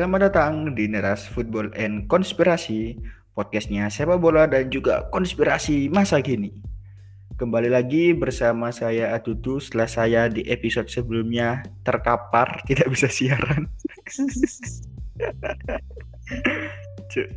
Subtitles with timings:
[0.00, 2.96] Selamat datang di Neras Football and Konspirasi,
[3.36, 6.56] podcastnya sepak bola dan juga konspirasi masa kini.
[7.36, 13.68] Kembali lagi bersama saya Adudu setelah saya di episode sebelumnya terkapar, tidak bisa siaran.
[17.12, 17.28] Cuk,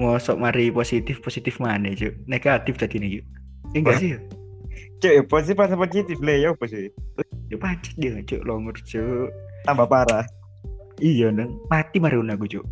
[0.00, 2.16] mau sok mari positif-positif mana cuk?
[2.24, 3.26] Negatif tadi nih yuk.
[3.76, 4.18] Enggak sih ya?
[5.04, 6.88] Cuk, ya positif apa positif le ya apa sih?
[7.52, 9.28] Ya pancet dia cuk, longor cuk.
[9.68, 10.39] Tambah parah.
[11.00, 12.64] Iya neng, mati mari aku cuk.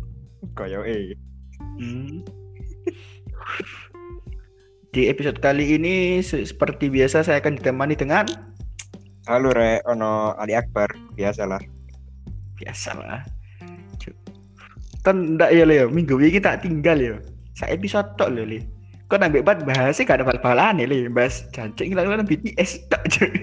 [0.53, 1.17] Koyo eh.
[1.81, 2.21] Hmm.
[4.93, 8.25] Di episode kali ini se- seperti biasa saya akan ditemani dengan
[9.29, 11.61] Halo re, ono Ali Akbar, biasalah.
[12.57, 13.21] biasalah.
[14.01, 14.13] Cuk.
[15.05, 17.15] Kan ndak ya Leo, minggu ini tak tinggal ya.
[17.53, 18.59] Saya episode tok lho Le.
[19.09, 23.33] Kok nambah banget bahasnya gak ada bal-balan Le, bahas jancuk ngilang BTS tak cuk.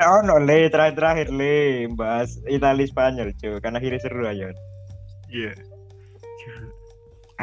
[0.00, 4.48] ono le terakhir-terakhir le bahas Itali Spanyol cuy, karena akhirnya seru aja.
[5.28, 5.52] Iya.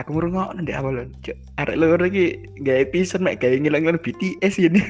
[0.02, 1.38] Aku merungok nanti awal cuk.
[1.62, 2.34] Arek luar lagi
[2.66, 4.82] gak episode mek kayak ngilang BTS ini.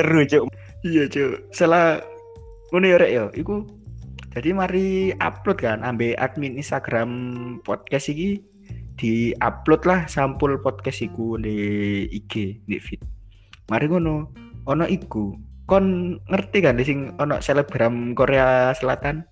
[0.00, 0.48] Seru cuy.
[0.80, 2.00] Iya cuy, salah
[2.72, 3.24] ngono ya rek ya.
[3.36, 3.68] Iku
[4.32, 7.12] jadi mari upload kan, ambil admin Instagram
[7.68, 8.53] podcast iki
[8.94, 11.54] di upload lah sampul podcast iku di
[12.08, 13.02] IG di feed.
[13.70, 14.30] Mari ngono,
[14.70, 15.34] ono iku.
[15.64, 19.24] Kon ngerti kan di sing ono selebgram Korea Selatan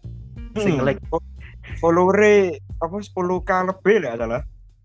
[0.56, 0.86] sing Hmm.
[0.88, 1.00] like
[1.78, 2.18] Follower
[2.82, 4.42] apa 10k lebih lah salah.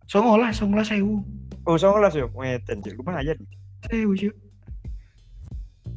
[0.08, 1.20] songolah songolah sewu
[1.68, 3.36] Oh, songolas yo, ngeten cuy, lumayan.
[3.92, 4.32] sewu cuy.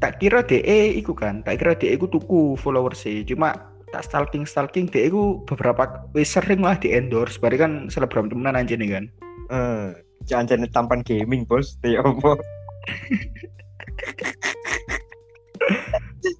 [0.03, 3.55] Tak kira DE iku kan, tak kira DE iku tuku followers sih, cuma
[3.91, 8.59] tak stalking stalking DE iku beberapa wis sering lah di endorse, bari kan selebgram temenan
[8.59, 9.05] aja nih kan.
[9.51, 9.89] Eh,
[10.31, 11.75] jangan tampan gaming, Bos.
[11.83, 12.39] Ya apa?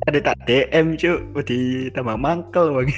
[0.09, 1.61] Ada tak DM cuy, di
[1.93, 2.89] tambah mangkel bang.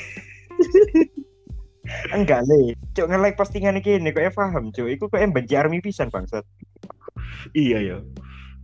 [2.16, 2.74] Enggak le.
[2.94, 4.94] Cuk nge-like postingan iki ini kok paham cuy.
[4.96, 6.44] Iku kok benci army pisan bangsat.
[7.56, 7.98] iya ya.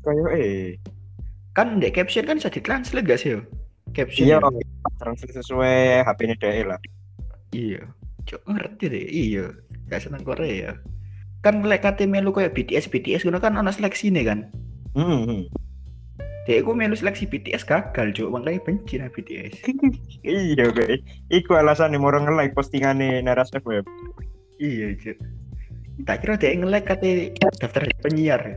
[0.06, 0.78] Kayak eh.
[1.56, 3.40] Kan di caption kan bisa ditranslate gak sih yo?
[3.90, 4.30] Caption.
[4.30, 4.38] Iya,
[4.88, 4.96] ya?
[4.96, 6.80] translate sesuai HP-nya DE lah.
[7.52, 7.82] Iya.
[8.28, 9.46] Cuk ngerti deh, iya.
[9.88, 10.76] Gak seneng Korea.
[11.40, 14.52] Kan lek kate melu kayak BTS BTS ngono kan ono seleksi nih kan.
[14.92, 15.48] Hmm.
[16.48, 18.32] Dek aku melu seleksi BTS gagal, Cuk.
[18.32, 19.54] Makanya benci nah BTS.
[20.24, 21.00] Iya, gue.
[21.32, 23.84] Iku alasan nih mau nge-like postingannya Naras FM.
[24.60, 25.16] iya, Cuk.
[26.04, 28.40] Tak kira dia nge-like kate daftar penyiar.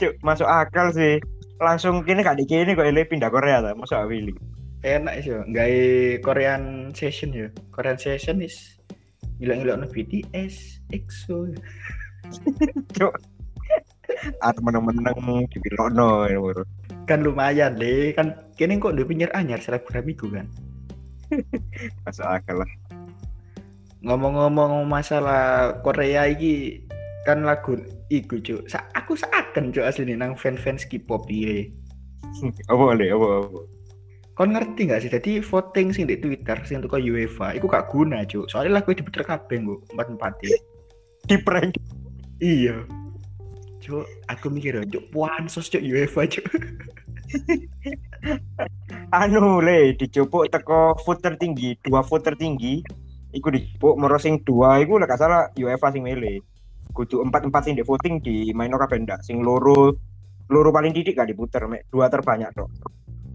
[0.00, 1.20] Cuk, masuk akal sih.
[1.62, 4.34] Langsung kini gak dikini kok ele pindah Korea ta, masuk Willy.
[4.82, 5.82] Enak sih, gawe
[6.18, 7.46] Korean session ya.
[7.70, 8.82] Korean session is
[9.38, 11.54] ngilang-ngilang BTS, EXO.
[12.98, 13.14] Cuk.
[14.42, 16.38] Atau meneng-meneng di Bilono ya.
[17.06, 20.50] Kan lumayan deh, kan kini kok udah penyiar anyar selebgram iku kan.
[22.02, 22.70] Masuk akal lah.
[24.02, 26.82] Ngomong-ngomong masalah Korea iki
[27.22, 27.78] kan lagu
[28.12, 28.68] iku cuk.
[28.68, 31.72] Sa aku seakan cuk asli nih nang fan-fans K-pop iki.
[32.68, 33.60] Apa boleh, apa apa.
[34.32, 35.12] Kon ngerti gak sih?
[35.12, 38.48] Jadi voting sing di Twitter sing tuh UEFA, iku gak guna cuk.
[38.48, 40.32] Soalnya lagu diputer kabeh nggo empat empat
[41.28, 41.76] Di prank.
[42.40, 42.84] Iya.
[43.82, 46.48] Cuk, aku mikir cuk puansos cuk UEFA cuk.
[49.20, 52.80] Anu le, dicupuk teko vote tertinggi, dua vote tertinggi.
[53.32, 56.40] Iku dicupuk moro sing dua iku gak salah UEFA sing milih.
[56.92, 59.22] Kudu empat-empat sing di voting di main kabeh ndak.
[59.22, 59.94] Sing loro
[60.50, 62.68] loro paling didik gak diputer, mek dua terbanyak tok.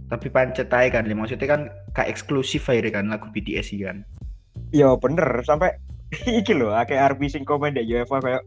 [0.07, 1.61] Tapi pancet ae kan, maksudnya kan
[1.95, 4.05] gak eksklusif aja kan lagu BTS kan.
[4.69, 5.75] Ya bener sampai
[6.39, 8.43] iki lho akeh army sing komen di UEFA kayak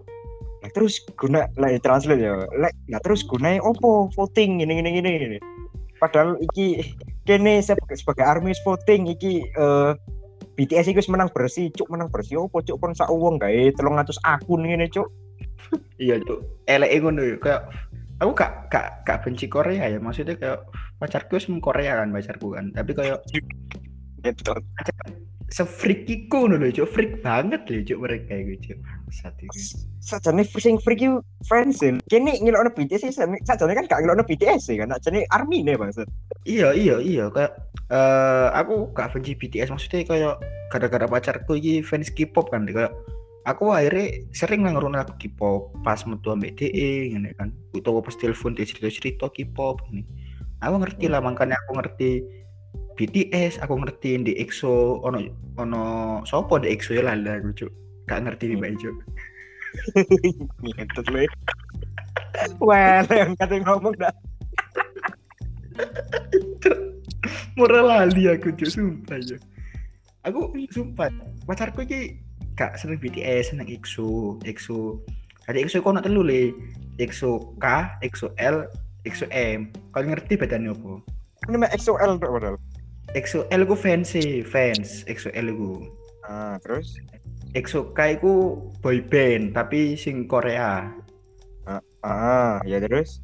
[0.60, 5.10] lah terus guna lah translate ya lek lah terus gunanya opo voting ini ini ini
[5.16, 5.38] ini
[5.96, 6.84] padahal iki
[7.28, 9.92] kene sebagai, sebagai army voting iki eh,
[10.58, 12.42] BTS wis menang bersih cuk menang bersih.
[12.42, 15.08] Opo cuk kon sak uang gawe 300 akun ngene cuk?
[16.00, 17.68] Iya cuk, elek ngono yo kayak
[18.24, 20.64] aku gak gak gak benci Korea ya, maksudnya kayak
[20.96, 23.20] pacarku semua Korea kan pacarku kan, tapi kayak
[24.24, 24.52] gitu
[25.50, 28.78] se-freak iku ngono lho cuk, freak banget lho cuk mereka iku cuk.
[28.86, 29.54] Bangsat iku.
[30.00, 32.00] sajane sing freak you fans e.
[32.08, 33.12] kene ngelokno BTS sih
[33.44, 36.08] sajane kan gak ngelokno BTS sih kan sajane army ne maksud
[36.48, 37.28] Iya iya iya.
[37.28, 37.52] Kayak
[37.92, 40.34] eh aku gak benci BTS maksudnya kayak
[40.72, 42.94] gara-gara pacarku iki fans K-pop kan kayak
[43.44, 47.52] aku akhirnya sering lah lagu K-pop pas metu ambek DE ngene kan.
[47.76, 50.06] Utawa pas telepon dia cerita-cerita K-pop ini
[50.60, 52.10] aku ngerti lah makanya aku ngerti
[52.98, 55.24] BTS aku ngerti di EXO ono
[55.56, 55.82] ono
[56.28, 57.66] sopo di EXO ya lah lah lucu.
[58.10, 58.90] Gak ngerti nih Mbak Ijo
[60.66, 61.24] Ngentot le.
[62.58, 64.10] Wah, yang kata ngomong dah.
[67.60, 69.36] moral lali aku cuk sumpah ya
[70.24, 71.12] aku sumpah
[71.44, 72.16] pacarku iki
[72.56, 75.00] gak seneng BTS seneng EXO EXO.
[75.48, 76.52] Ada EXO kok nak telu le
[77.00, 78.68] EXO K EXO L
[79.08, 79.72] EXO M.
[79.96, 81.00] Kau ngerti bedanya apa
[81.50, 82.56] Ini mah XOL tuh padahal.
[83.10, 85.82] EXO L ku fans sih fans EXO L ku
[86.30, 86.94] Ah, terus?
[87.58, 90.86] EXO K ku boy band tapi sing Korea
[92.06, 93.18] Ah, ya terus?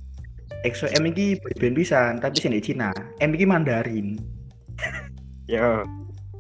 [0.67, 2.91] EXO M iki boy band pisan tapi sing Cina
[3.23, 4.19] M iki Mandarin
[5.47, 5.87] Ya.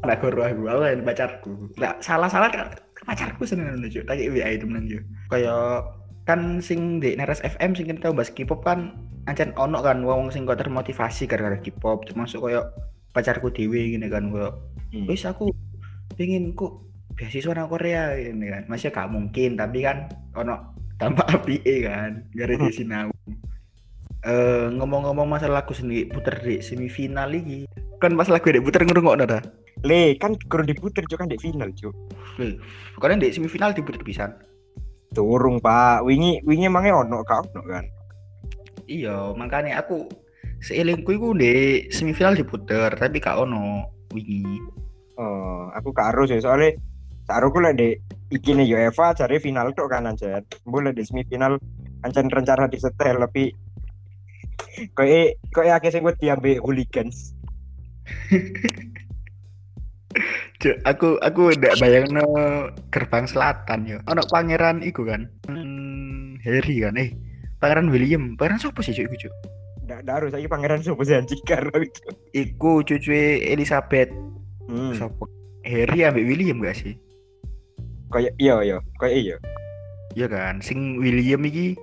[0.03, 1.71] Lah guru aku awal pacarku.
[1.79, 2.75] Lah salah-salah kan
[3.07, 4.03] pacarku seneng ngono juk.
[4.11, 4.99] Tak WA itu menang yo.
[5.31, 5.87] Kayak
[6.27, 8.99] kan sing di Neres FM sing kita bahas K-pop kan
[9.31, 12.75] ancen ono kan wong sing kok termotivasi gara-gara K-pop termasuk kayak
[13.15, 14.55] pacarku dewe gini kan kayak
[14.95, 15.07] Hmm.
[15.11, 15.51] wis aku
[16.15, 16.79] pengen kok
[17.19, 18.63] beasiswa nang Korea ini kan.
[18.71, 20.07] Masih gak mungkin tapi kan
[20.39, 23.11] ono tambah api kan gara di sinau.
[24.27, 27.67] Eh ngomong-ngomong masalah lagu sendiri puter di semifinal lagi
[27.99, 29.43] kan pas lagu di puter ngrungokno dah.
[29.85, 31.93] Le, kan kurang diputer cuk kan di final cuk.
[32.41, 32.57] Lho,
[32.97, 34.33] Karena di semifinal diputer pisan.
[35.17, 36.05] Turung, Pak.
[36.05, 37.85] Wingi wingi emangnya ono kak ono kan.
[38.87, 40.07] Iya, makanya aku
[40.63, 44.45] seelingku iku di semifinal diputer, tapi gak ono wingi.
[45.17, 46.77] Oh, aku karo sih soalnya
[47.27, 47.91] Saruku lah di
[48.31, 50.47] ikine UEFA cari final tuh kan anjir.
[50.63, 51.59] Boleh di semifinal
[52.07, 53.51] ancan rencana disetel tapi
[54.95, 57.35] kayak kayak akeh sing buat diambil hooligans.
[60.57, 62.25] Cuk, aku aku ndak bayangno
[62.89, 63.99] gerbang selatan yo.
[64.09, 65.29] Ono pangeran iku kan.
[65.45, 67.13] Hmm, Harry kan eh.
[67.61, 68.41] Pangeran William.
[68.41, 69.35] Pangeran siapa sih cuk iku cuk?
[69.87, 72.01] Harus lagi pangeran sopo sih anjing karo itu.
[72.33, 73.13] Iku cucu
[73.45, 74.09] Elizabeth.
[74.67, 74.97] Hmm.
[74.97, 75.25] Siapa?
[75.67, 76.95] Harry ambek William gak sih?
[78.15, 79.37] Kayak iya iya, kayak iya.
[80.15, 81.75] Iya kan, sing William iki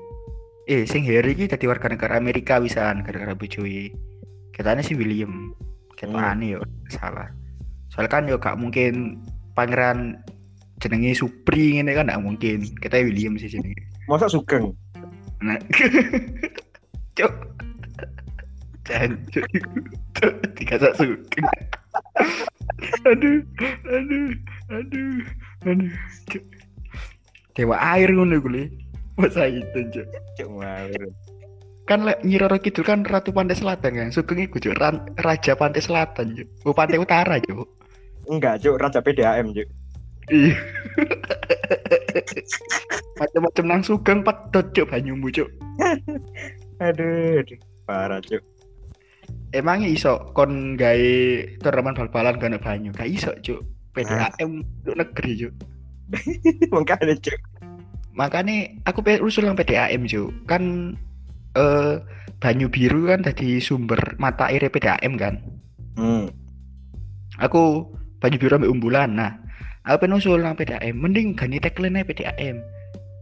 [0.72, 3.92] eh sing Harry iki dadi warga negara Amerika wisan gara-gara bojoe.
[4.56, 5.52] Katanya si William.
[6.00, 6.60] Ketane yo
[6.90, 7.43] salah.
[7.94, 9.22] Soalnya kan yo gak mungkin
[9.54, 10.18] pangeran
[10.82, 12.66] jenenge Supri ngene kan gak mungkin.
[12.82, 13.70] Kita William sih sini.
[14.10, 14.74] Masa sugeng?
[15.46, 15.62] Nah.
[17.18, 17.34] Cuk.
[20.18, 21.46] Cuk, dikasih sugeng.
[23.10, 23.40] aduh,
[23.86, 24.30] aduh,
[24.74, 25.14] aduh,
[25.70, 25.94] aduh.
[26.34, 26.44] Cuk.
[27.54, 28.74] Dewa air ngono le.
[29.22, 30.08] Masa itu cuk.
[30.42, 31.14] Cuk ngawur.
[31.84, 34.56] kan lek Nyi Roro Kidul kan Ratu Pantai Selatan kan Sugeng iku
[35.20, 36.48] Raja Pantai Selatan Cuk.
[36.66, 37.83] Oh, Pantai Utara Cuk.
[38.28, 39.68] Enggak, Cuk, raja PDAM, Cuk.
[40.32, 40.56] Iya.
[43.20, 45.50] Macam-macam nang Sugeng pedot Cuk banyumu Cuk.
[46.84, 47.60] Aduh, aduh.
[47.84, 48.44] parah, Cuk.
[49.54, 51.12] Emangnya iso kon gawe
[51.62, 52.90] turnamen bal-balan gak banyu?
[52.96, 53.62] Gak iso Cuk.
[53.94, 55.54] PDAM untuk negeri Cuk.
[56.76, 57.40] Makanya, Cuk.
[58.14, 60.32] Makanya aku usul yang PDAM Cuk.
[60.48, 60.96] Kan
[61.54, 62.02] eh
[62.42, 65.40] banyu biru kan tadi sumber mata air PDAM kan.
[65.94, 66.26] Hmm.
[67.38, 67.86] aku
[68.24, 69.20] banyu biru ambil umbulan.
[69.20, 69.36] Nah
[69.84, 72.64] aku pengen usul nang PDAM mending ganti tagline aja PDAM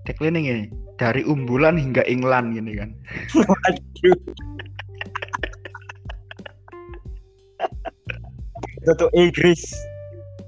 [0.05, 0.65] tagline ini
[1.01, 2.89] dari umbulan hingga England gini kan.
[3.33, 4.17] Waduh.
[8.81, 9.61] Itu Inggris.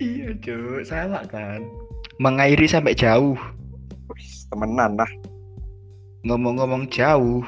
[0.01, 1.65] iya cuy salah kan?
[2.21, 3.37] Mengairi sampai jauh.
[4.13, 5.09] Wih, temenan lah.
[6.23, 7.43] ngomong-ngomong jauh.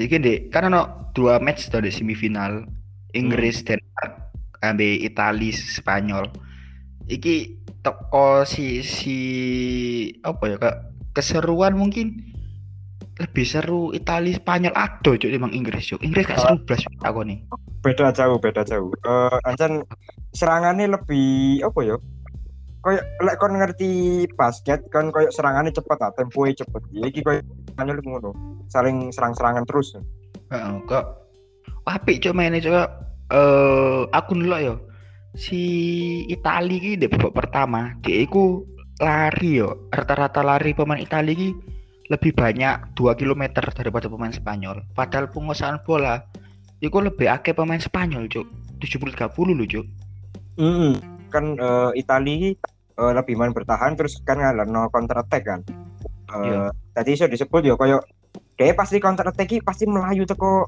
[0.00, 2.64] Jadi deh kan ada dua match di semifinal.
[3.12, 4.19] Inggris Denmark
[4.60, 6.28] ambil Itali Spanyol
[7.08, 9.18] iki toko si si
[10.20, 10.76] apa ya kak
[11.16, 12.20] keseruan mungkin
[13.20, 17.40] lebih seru Itali Spanyol ado cuy emang Inggris cuy Inggris gak seru blas aku nih
[17.80, 18.92] Beda jauh, beda jauh.
[18.92, 19.80] Eh, Ancan
[20.36, 21.96] serangannya lebih apa ya?
[22.84, 23.90] Kayak lek kon ngerti
[24.36, 26.82] basket kan kayak serangannya cepet ah, temponya cepet.
[26.92, 28.30] Ya iki kayak Spanyol ngono.
[28.68, 29.96] Saling serang-serangan terus.
[30.52, 31.04] Heeh, kok
[31.88, 32.82] apik cuy mainnya coba
[33.30, 34.74] eh aku dulu ya
[35.38, 35.60] si
[36.26, 38.66] Itali ki di babak pertama dia iku
[38.98, 41.50] lari yo rata-rata lari pemain Itali ki
[42.10, 46.26] lebih banyak 2 km daripada pemain Spanyol padahal penguasaan bola
[46.82, 48.50] iku lebih akeh pemain Spanyol cuk
[48.82, 49.86] 70 30 lho cuk
[50.60, 50.92] Mm
[51.30, 52.52] Kan eh, Itali
[52.98, 55.60] eh, lebih main bertahan terus kan ngalano counter attack kan.
[55.64, 56.70] Eh, Iya.
[56.94, 58.02] Tadi iso disebut ya kayak
[58.54, 60.66] dia pasti counter attack pasti melayu teko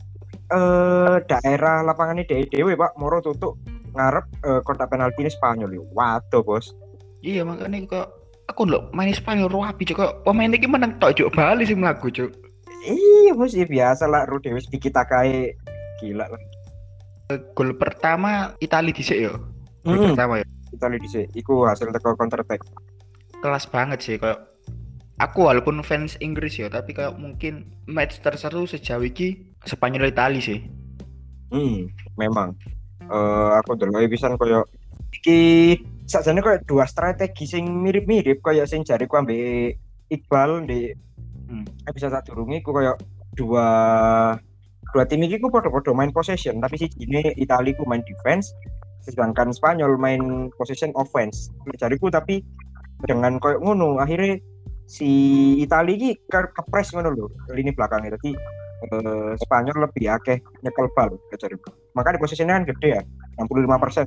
[0.52, 2.92] eh daerah lapangan ini dewe dewe pak.
[3.00, 3.56] Moro tutup
[3.96, 5.72] ngarep eh, kotak penalti ini Spanyol.
[5.72, 6.76] Ya waduh bos.
[7.24, 8.06] Iya makanya kok
[8.52, 11.32] aku lho main Spanyol rapi kok pemain iki menang tok cuk?
[11.32, 12.30] Bali sing mlaku cuk.
[12.84, 13.56] Iya bos.
[13.56, 15.56] Ya biasa lah ru dewe sedikit kae
[16.04, 16.42] gila lah.
[17.56, 19.40] Gol pertama Itali dhisik yo.
[19.88, 20.06] Gol Hmm.
[20.12, 22.60] pertama ya kita lihat sih iku hasil teko counter attack.
[23.40, 24.51] Kelas banget sih kayak
[25.18, 30.60] aku walaupun fans Inggris ya tapi kayak mungkin match terseru sejauh ini Spanyol Itali sih.
[31.52, 32.56] Hmm memang.
[33.02, 34.64] Eh aku delok pisan koyo
[35.12, 35.76] iki
[36.08, 39.76] sakjane koyo dua strategi sing mirip-mirip koyo sing jariku ambek
[40.12, 40.92] Iqbal di
[41.52, 41.68] Hmm.
[41.84, 42.96] episode satu durunge ku koyo
[43.36, 43.68] dua
[44.96, 48.56] dua tim iki ku podo-podo main possession tapi si ini Italia ku main defense
[49.04, 51.52] sedangkan Spanyol main possession offense.
[51.76, 52.40] Jariku tapi
[53.04, 54.40] dengan koyo ngono akhirnya
[54.86, 55.10] si
[55.62, 58.18] Italia iki ke kepres ngono lho lini belakangnya.
[58.18, 58.30] Tadi
[58.88, 63.02] eh, Spanyol lebih akeh nyekel bal jariku makanya posisinya kan gede ya
[63.40, 64.04] 65 persen.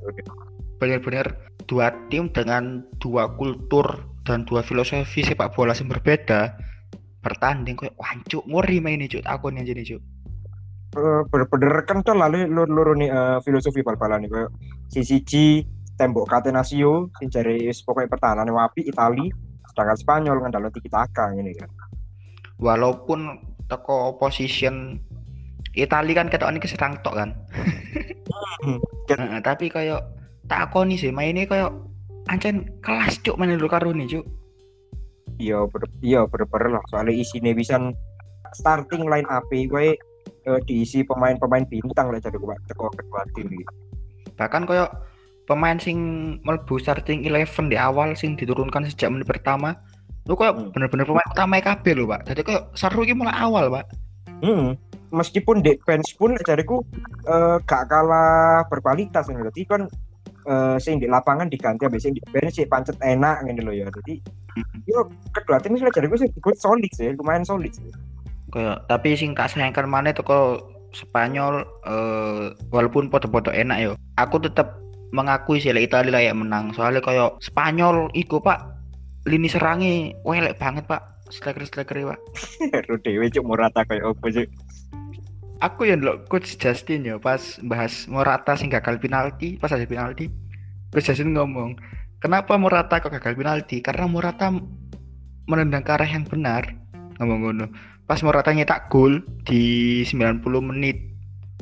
[0.75, 1.27] Benar-benar
[1.65, 3.85] dua tim dengan dua kultur
[4.25, 6.57] dan dua filosofi sepak bola yang berbeda
[7.25, 10.01] bertanding kayak wancuk ngori main ini cuk takon yang jadi cuk
[11.27, 14.49] bener-bener kental lah lur nih eh, filosofi bal-balan nih kayak
[14.93, 15.65] siji
[15.97, 19.27] tembok Catenaccio sing jare wis pokoknya pertahanan wapi Itali
[19.75, 21.67] sedangkan Spanyol ngandalo tiki taka ini kan
[22.63, 24.95] walaupun teko position
[25.75, 27.29] Itali kan ketok ini keserang tok kan
[28.65, 28.81] Hmm.
[29.45, 30.01] Tapi kayak
[30.49, 31.69] tak nih sih mainnya kayak
[32.29, 34.25] ancen kelas cuk main dulu karo nih cuk
[35.41, 37.77] iya bener iya bener-bener lah soalnya isinya bisa
[38.53, 39.97] starting line up gue
[40.69, 43.65] diisi pemain-pemain bintang lah jadi gue teko kedua tim iki.
[44.37, 44.89] bahkan kayak
[45.45, 45.97] pemain sing
[46.41, 49.77] melbu starting 11 di awal sing diturunkan sejak menit pertama
[50.25, 50.73] lu kayak Hmm.
[50.73, 53.85] bener-bener pemain utama KB lho pak jadi kayak seru ini mulai awal pak
[54.43, 54.75] Hmm.
[55.15, 56.83] Meskipun di bench pun jariku
[57.23, 59.39] eh, gak kalah berkualitas gitu.
[59.39, 59.81] Jadi kan
[60.43, 63.87] eh, sing di lapangan diganti habis sing di bench sih pancet enak gitu loh ya.
[63.87, 64.19] Jadi
[64.83, 67.87] yo kedua tim ini jariku sih good solid sih, lumayan solid sih.
[68.51, 70.59] kayak tapi sing tak sayangkan mana toko
[70.91, 74.83] Spanyol eh, walaupun foto-foto enak yo aku tetap
[75.15, 76.75] mengakui sih Italia layak menang.
[76.75, 78.59] Soalnya kayak Spanyol iku pak
[79.23, 81.23] lini serangi welek banget pak.
[81.31, 82.19] Striker striker pak.
[82.91, 84.45] Ru dewe cuk Morata kayak opo sih.
[85.63, 90.27] aku yang lo coach Justin ya pas bahas Morata sing gagal penalti pas ada penalti
[90.91, 91.79] coach Justin ngomong
[92.19, 93.79] kenapa Morata kok gagal penalti?
[93.79, 94.51] Karena Morata
[95.45, 96.65] menendang ke arah yang benar.
[97.21, 97.65] Ngomong ngono.
[98.05, 100.97] Pas Morata nyetak gol di 90 menit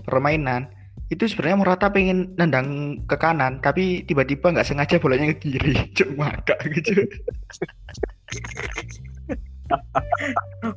[0.04, 0.68] permainan
[1.14, 6.34] itu sebenarnya Morata pengen nendang ke kanan tapi tiba-tiba nggak sengaja bolanya ke kiri cuma
[6.34, 7.06] agak gitu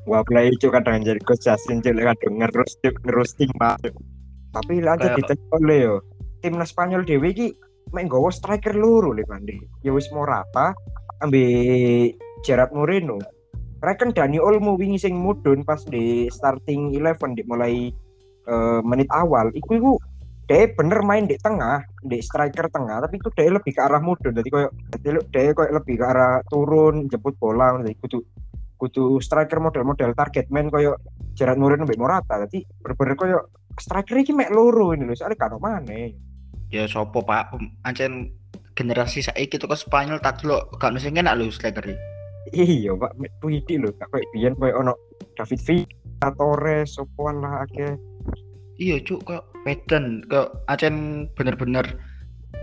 [0.09, 3.51] Wah play cuk kadang jadi coach cuk lek kadang ngerus ngerus tim.
[4.57, 5.97] Tapi lanjut Kayak- ditanya oleh yo.
[6.41, 7.53] Timnas Spanyol dewe iki
[7.93, 9.59] mek nggawa striker loro le Pandi.
[9.85, 10.73] Ya wis Morata
[11.21, 12.13] ambil
[12.47, 13.21] Gerard Moreno.
[13.85, 17.93] Reken Dani Olmo wingi sing mudun pas di starting 11 di mulai
[18.49, 19.93] eh, menit awal iku iku
[20.47, 24.31] dia bener main di tengah, di striker tengah, tapi itu dia lebih ke arah mudun.
[24.31, 24.71] Jadi koyo
[25.03, 28.23] dia koyo lebih ke arah turun, jemput bola, jadi kudu
[28.79, 30.95] kudu striker model-model target man koyo
[31.35, 32.47] Gerard Moreno mbek Morata.
[32.47, 33.39] Jadi bener-bener koyo
[33.75, 36.15] striker iki mek loro ini lho, soalnya kan mana.
[36.67, 37.55] ya sopo pak
[37.87, 38.35] ancen
[38.75, 41.91] generasi saiki tuh ke Spanyol tak lo gak nusin enak lo striker.
[42.55, 44.95] Iya, Pak, mek tuwiti lho, gak koyo biyen koyo ono
[45.35, 47.99] David Villa, Torres, sopoan lah akeh.
[48.77, 51.99] Iya cuk kok Medan kok Acen bener-bener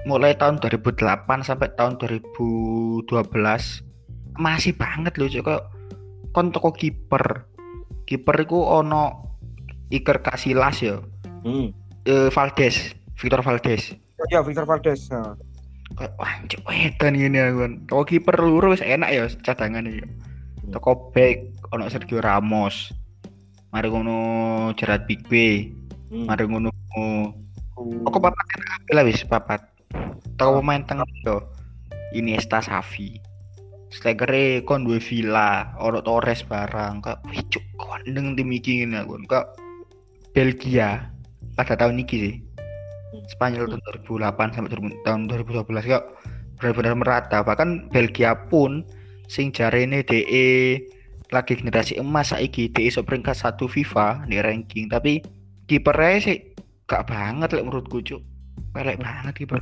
[0.08, 3.12] mulai tahun 2008 sampai tahun 2012
[4.40, 5.62] masih banget loh kok
[6.32, 7.44] kon toko kiper.
[8.08, 9.36] Kiper iku ono
[9.92, 10.98] Iker Casillas ya
[11.44, 11.76] Hmm.
[12.08, 14.00] eh, Valdes Victor Valdes
[14.32, 15.12] Ya Victor Valdes.
[15.12, 15.36] Nah.
[16.16, 20.08] wah cuk ini aku kan toko kiper luru wis enak ya cadangan ya
[20.72, 22.96] toko back ono Sergio Ramos.
[23.76, 24.18] Mari ngono
[24.80, 25.76] Gerard Pique.
[26.14, 26.30] Hmm.
[26.30, 29.62] mari ngono Aku papat kan kabeh lah wis papat.
[30.38, 31.42] Toko pemain tengah yo.
[32.14, 33.18] Iniesta Xavi.
[33.94, 37.02] Slegere kon duwe Villa, ono Torres barang.
[37.02, 39.18] Kak wih cuk kondeng tim iki ngene aku.
[39.26, 39.58] Kak
[40.34, 41.10] Belgia
[41.58, 42.36] pada tahun ini sih.
[43.30, 46.06] Spanyol tahun 2008 sampai 2000 tahun 2012 kok
[46.62, 47.38] benar-benar merata.
[47.42, 48.86] Bahkan Belgia pun
[49.30, 50.82] sing jarene DE
[51.34, 55.18] lagi generasi emas saiki DE iso peringkat satu FIFA di ranking tapi
[55.66, 56.38] kipernya sih
[56.88, 58.22] gak banget lek menurutku cuk
[58.74, 59.62] pelek banget kiper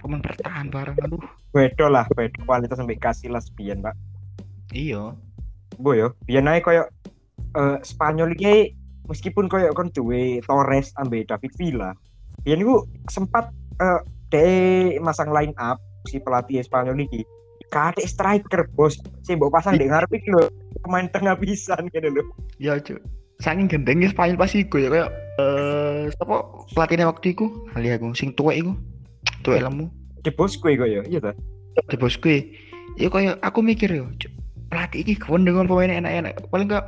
[0.00, 3.94] pemain bertahan bareng aduh Bedo lah, bedo kualitas sampai kasih lah biyen, Pak.
[4.74, 5.14] iya
[5.78, 6.90] Bu yo, biyen ae koyo
[7.54, 8.74] eh, Spanyol iki
[9.06, 11.94] meskipun koyo kon duwe Torres ambek David Villa.
[12.42, 14.00] Biyen iku sempat eh
[14.34, 14.46] de
[14.98, 15.78] masang line up
[16.10, 17.22] si pelatih Spanyol iki.
[17.70, 20.50] Kade striker bos, sing mbok pasang di ngarep iki lho,
[20.82, 22.22] pemain tengah pisan gitu lho.
[22.58, 22.98] ya cuk
[23.42, 25.10] saking gendengnya Spanyol pasti iku ya kayak
[25.42, 26.36] eh apa
[26.74, 28.72] pelatihnya waktu iku kali aku sing tuwek iku
[29.42, 29.90] tuwek lemu
[30.24, 31.36] Di bos kue koyo, iya ta?
[31.74, 32.30] di bosku
[32.94, 34.30] ya kayak aku mikir yo cuk
[34.70, 36.86] pelatih iki kawan dengan pemain enak-enak paling gak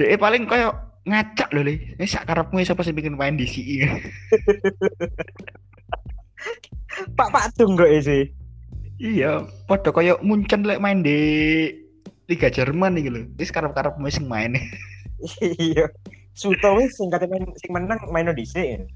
[0.00, 0.72] DE paling kayak
[1.04, 3.84] ngacak loh le ini sak karepmu siapa sih bikin main di sini
[7.14, 8.26] Pak Pak kok sih.
[8.98, 11.18] Iya, padha koyo Munchen lek main di
[12.26, 13.22] Liga Jerman iki lho.
[13.38, 14.58] Wis karep-karep sing main.
[15.42, 15.86] Iya.
[16.38, 18.86] Suto wis sing kate main sing menang main dhisik.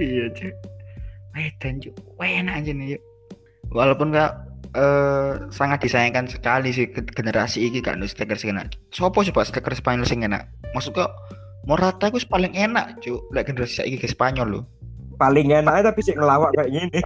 [0.00, 0.52] iya, Cuk.
[1.36, 1.94] Medan, Cuk.
[2.20, 3.02] Enak aja nih, yuk.
[3.72, 4.32] Walaupun kak
[4.72, 8.72] eh, sangat disayangkan sekali sih generasi ini kan striker sing enak.
[8.92, 10.48] Sopo coba striker Spanyol sing enak?
[10.72, 11.12] Maksudnya
[11.66, 13.20] Morata itu paling enak, Cuk.
[13.34, 14.60] Lek generasi saiki ke Spanyol lho.
[15.20, 17.00] Paling enak tapi sih ngelawak kayak gini.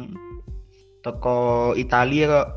[1.04, 2.48] Toko Italia kok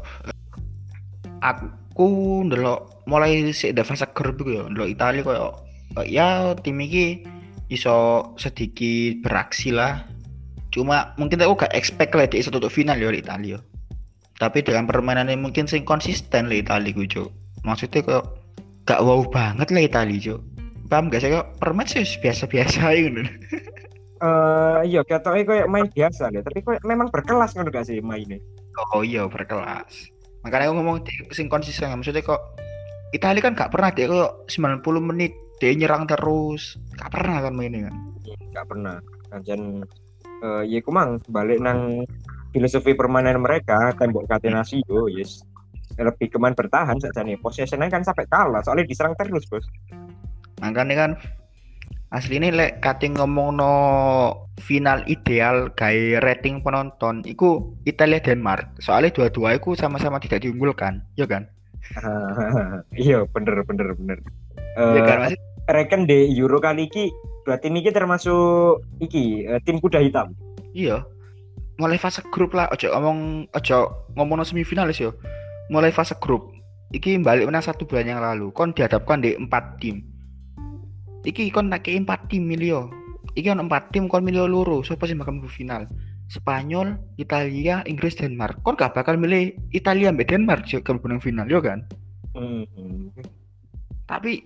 [1.43, 1.65] aku
[1.97, 5.53] ndelok mulai sik da fase grup iku ya ndelok koyo
[5.93, 7.21] kok ya tim iki
[7.69, 10.05] iso sedikit beraksi lah.
[10.73, 13.61] Cuma mungkin aku gak expect lah dia iso tutup final ya Italia.
[14.41, 17.29] Tapi dengan permainannya mungkin sing konsisten lah Italia gue Cuk.
[17.61, 18.25] Maksudnya kok
[18.89, 20.41] gak wow banget lah Italia Cuk.
[20.89, 23.21] Paham gak sih kok permain sih biasa-biasa gitu.
[24.23, 28.39] Eh iya ketoknya kayak main biasa deh, tapi kayak memang berkelas ngono gak sih mainnya?
[28.95, 30.12] Oh iya berkelas.
[30.43, 30.97] Makanya aku ngomong
[31.31, 32.59] sing konsisten maksudnya kok
[33.15, 35.31] Italia kan gak pernah dia kok 90 menit
[35.61, 36.75] dia nyerang terus.
[36.99, 37.95] Gak pernah kan mainnya kan.
[38.25, 38.95] Iya, Gak pernah.
[39.31, 39.85] Kajian
[40.43, 42.03] eh ya kumang balik nang
[42.51, 45.39] filosofi permainan mereka tembok katenasi yo yes
[45.95, 49.63] lebih keman bertahan saja nih possessionnya kan sampai kalah soalnya diserang terus bos
[50.59, 51.11] Makanya kan
[52.13, 53.73] asli ini lek kating ngomong no
[54.61, 58.77] final ideal gaya rating penonton iku Italia Denmark.
[58.77, 61.49] Soalnya dua-dua iku sama-sama tidak diunggulkan ya kan?
[62.95, 64.17] Iya bener bener bener.
[64.77, 65.39] Iya Eh, kan masih
[65.69, 66.89] reckon di Euro kali
[67.43, 70.37] dua tim ini termasuk iki eh, tim kuda hitam.
[70.77, 71.01] Iya.
[71.81, 73.77] Mulai fase grup lah ojo ngomong ojo
[74.13, 75.17] ngomong no semifinalis yo.
[75.73, 76.53] Mulai fase grup.
[76.93, 78.53] Iki balik menang satu bulan yang lalu.
[78.53, 80.12] Kon dihadapkan di empat tim
[81.23, 82.91] iki kon tak kei empat tim milio
[83.35, 85.83] iki on empat tim kon milio loro siapa sih bakal mlebu final
[86.31, 88.63] Spanyol, Italia, Inggris, Denmark.
[88.65, 91.85] Kon gak bakal milih Italia mbek Denmark sih ke menang final yo kan.
[92.33, 92.65] Hmm.
[94.09, 94.41] Tapi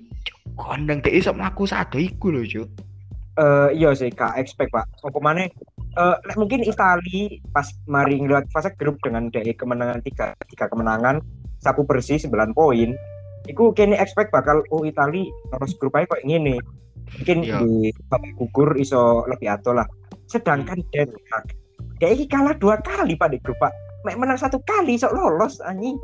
[0.58, 2.68] kondang dhek iso mlaku sado iku lho, Cuk.
[3.38, 8.50] Eh, iya sih kak expect pak apa mana eh, lek mungkin Itali pas mari ngeliat
[8.50, 11.22] fase grup dengan DE kemenangan tiga tiga kemenangan
[11.62, 12.98] sapu bersih 9 poin
[13.47, 16.60] Iku kene expect bakal oh Itali terus grup aja kok ngene.
[17.07, 17.63] Mungkin Iya.
[17.63, 19.88] di babak gugur iso lebih ato lah.
[20.27, 21.55] Sedangkan Denmark
[21.97, 23.73] dia ini kalah dua kali pak di grup pak.
[24.05, 25.97] Mek menang satu kali sok lolos anjing.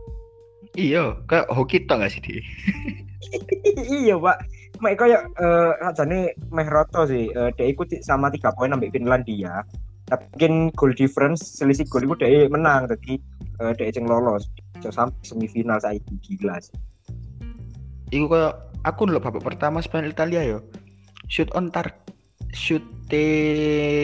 [0.73, 2.41] Iya, kayak hoki tok gak sih di?
[4.01, 4.41] iya pak.
[4.81, 7.29] Mek koyo eh sajane meh roto sih.
[7.29, 9.61] Eh, dia ikut sama tiga poin sampai Finlandia.
[10.09, 12.89] Tapi mungkin goal difference selisih gol itu dia menang.
[12.89, 13.21] Jadi
[13.61, 14.49] eh, dia lolos.
[14.81, 16.75] Sampai semifinal saya gila sih
[18.13, 18.53] Iku kayak
[18.85, 20.61] aku dulu babak pertama Spanyol Italia yo.
[21.25, 21.89] Shoot on tar
[22.53, 23.25] shoot di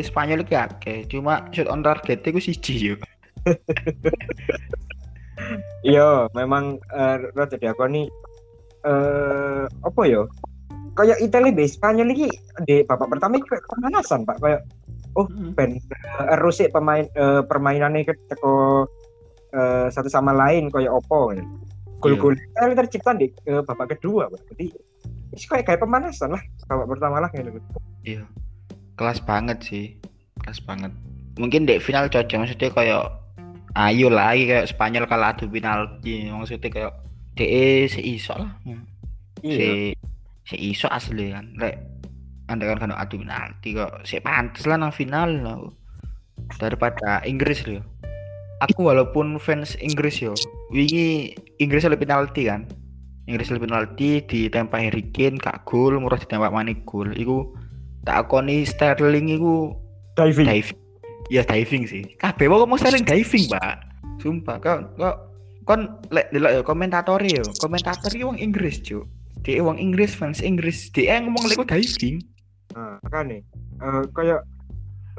[0.01, 2.95] Spanyol iki akeh, cuma shoot on target iku siji yo.
[5.87, 8.11] iya memang eh rada diakoni
[8.83, 10.27] eh apa ya
[10.99, 12.27] kayak Italia di Spanyol ini
[12.67, 14.61] di babak pertama ini kayak pemanasan pak kayak
[15.15, 18.83] oh ben eh, erusik pemain eh, permainannya ke teko
[19.55, 21.47] eh, satu sama lain kayak opo gitu.
[21.99, 24.71] Gol-gol Italia tercipta di eh, babak kedua pak jadi
[25.29, 27.61] ini kayak kayak pemanasan lah babak pertama lah gitu
[28.03, 28.23] Iya.
[28.95, 29.85] Kelas banget sih.
[30.43, 30.91] Kelas banget.
[31.39, 33.03] Mungkin dek final cocok maksudnya kayak
[33.77, 36.93] ayo lah iki kayak Spanyol kalah adu penalti maksudnya kayak
[37.39, 38.51] DE seiso lah.
[39.39, 39.95] Si
[40.43, 41.55] si iso asli kan.
[41.55, 41.75] Lek
[42.49, 45.59] anda kan kan adu penalti kok si pantes lah nang final lah.
[46.59, 47.83] Daripada Inggris loh.
[48.59, 50.35] Aku walaupun fans Inggris yo,
[50.69, 52.65] wingi Inggris lebih penalti kan.
[53.29, 57.13] Inggris lebih penalti ditembak Harry Kane kak gol, murah ditembak Mane gol.
[57.13, 57.53] Iku
[58.01, 59.77] tak akoni Sterling iku
[60.17, 60.79] diving diving.
[61.29, 62.03] Ya diving sih.
[62.17, 63.85] Kabeh wong ngomong Sterling diving, Pak.
[64.17, 65.15] Sumpah kok kok
[65.69, 69.05] kon lek delok ya komentator ya, komentator iki wong Inggris, Cuk.
[69.45, 70.89] Dia wong Inggris, fans Inggris.
[70.89, 72.17] Dia ngomong lek diving.
[72.73, 73.41] nah, kan nih
[73.81, 74.41] eh, kayak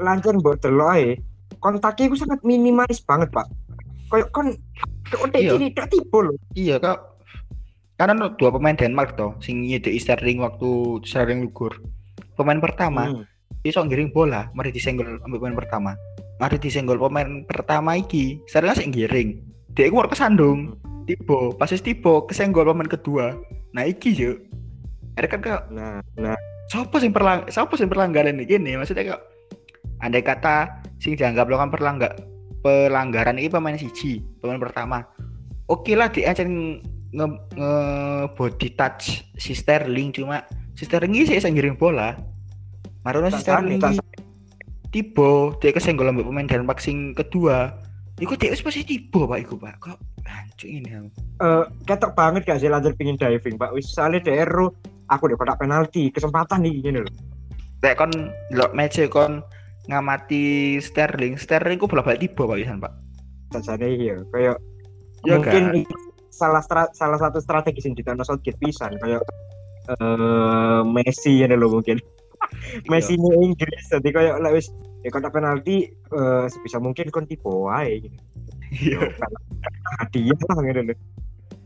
[0.00, 1.18] lancar buat delok ae
[1.60, 3.46] kontaknya itu sangat minimalis banget pak
[4.10, 4.56] kayak kon
[5.10, 5.58] kok Iya.
[5.58, 6.98] ini loh Iya, kok.
[8.00, 11.76] Karena no, dua pemain Denmark toh, sing nyedeki Sterling waktu Sterling lugur.
[12.38, 13.24] Pemain pertama Hmm.
[13.60, 15.92] iso ngiring bola, mari disenggol ambek pemain pertama.
[16.40, 19.36] Mari disenggol pemain pertama iki, Sterling sing ngiring.
[19.76, 20.80] Dia iku ora kesandung.
[21.04, 23.36] Tiba, pas wis tiba kesenggol pemain kedua.
[23.76, 24.40] Nah iki yo.
[25.20, 26.38] Ada kan kok nah nah
[26.70, 29.22] siapa sing perlang siapa sing pelanggaran iki nih maksudnya kok
[30.00, 30.70] andai kata
[31.02, 32.12] sing dianggap melakukan pelanggar
[32.60, 35.04] pelanggaran ini pemain siji pemain pertama.
[35.70, 36.80] Oke lah dia aja nge,
[37.14, 37.26] nge
[38.34, 40.44] body touch si Sterling cuma
[40.74, 42.16] si Sterling ini sih bisa ngiring bola.
[43.06, 43.80] Marono si Sterling
[44.90, 47.70] tiba dia kesenggol ambek pemain Denmark sing kedua.
[48.20, 49.80] Iku dia pasti tiba pak iku pak.
[49.80, 51.08] Kok hancur ini aku
[51.40, 53.72] Eh, ketok banget gak sih lanjut pingin diving pak?
[53.72, 54.68] Wis soalnya DRU
[55.08, 57.14] aku kotak penalti kesempatan nih gini loh
[57.80, 58.12] Lek kon
[58.52, 59.40] lo match kon
[59.90, 61.34] ngamati Sterling.
[61.36, 62.92] Sterling ku bola balik tiba pak Isan pak.
[63.50, 64.56] Sajane iya kayak
[65.26, 65.84] Iya mungkin kan?
[66.32, 69.20] salah stra- salah satu strategi sing ditono Southgate pisan kayak
[69.90, 71.98] eh Messi ya loh mungkin.
[72.90, 74.72] Messi ini Inggris jadi kayak lek wis
[75.04, 78.06] ya kotak penalti eh sebisa mungkin kon tipe wae.
[78.06, 78.18] Gitu.
[78.70, 79.02] iya
[79.98, 80.98] hadiah lah gitu loh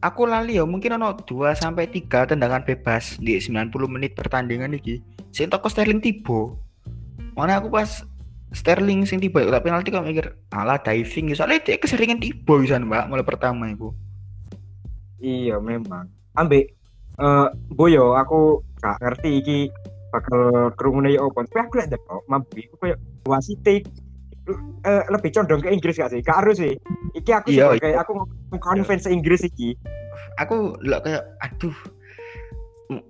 [0.04, 5.00] aku lali ya mungkin ono 2 sampai 3 tendangan bebas di 90 menit pertandingan iki.
[5.32, 6.52] Sing toko Sterling tiba.
[7.32, 8.04] Mana aku pas
[8.54, 11.42] Sterling sing tiba tak penalti kok mikir alah diving ya.
[11.42, 13.90] soalnya dia keseringan tiba bisa mbak mulai pertama itu.
[15.18, 16.06] Iya memang.
[16.38, 16.70] Ambek
[17.14, 19.58] eh boyo aku gak ngerti iki
[20.10, 23.82] bakal kerumune ya opo tapi aku lihat deh kok mampu aku kayak wasite
[24.86, 26.22] eh, lebih condong ke Inggris gak sih?
[26.22, 26.74] Gak harus sih.
[27.18, 28.12] Iki aku Iya, sebagai aku
[28.62, 29.74] convince Inggris iki.
[30.38, 31.74] Aku lo kayak aduh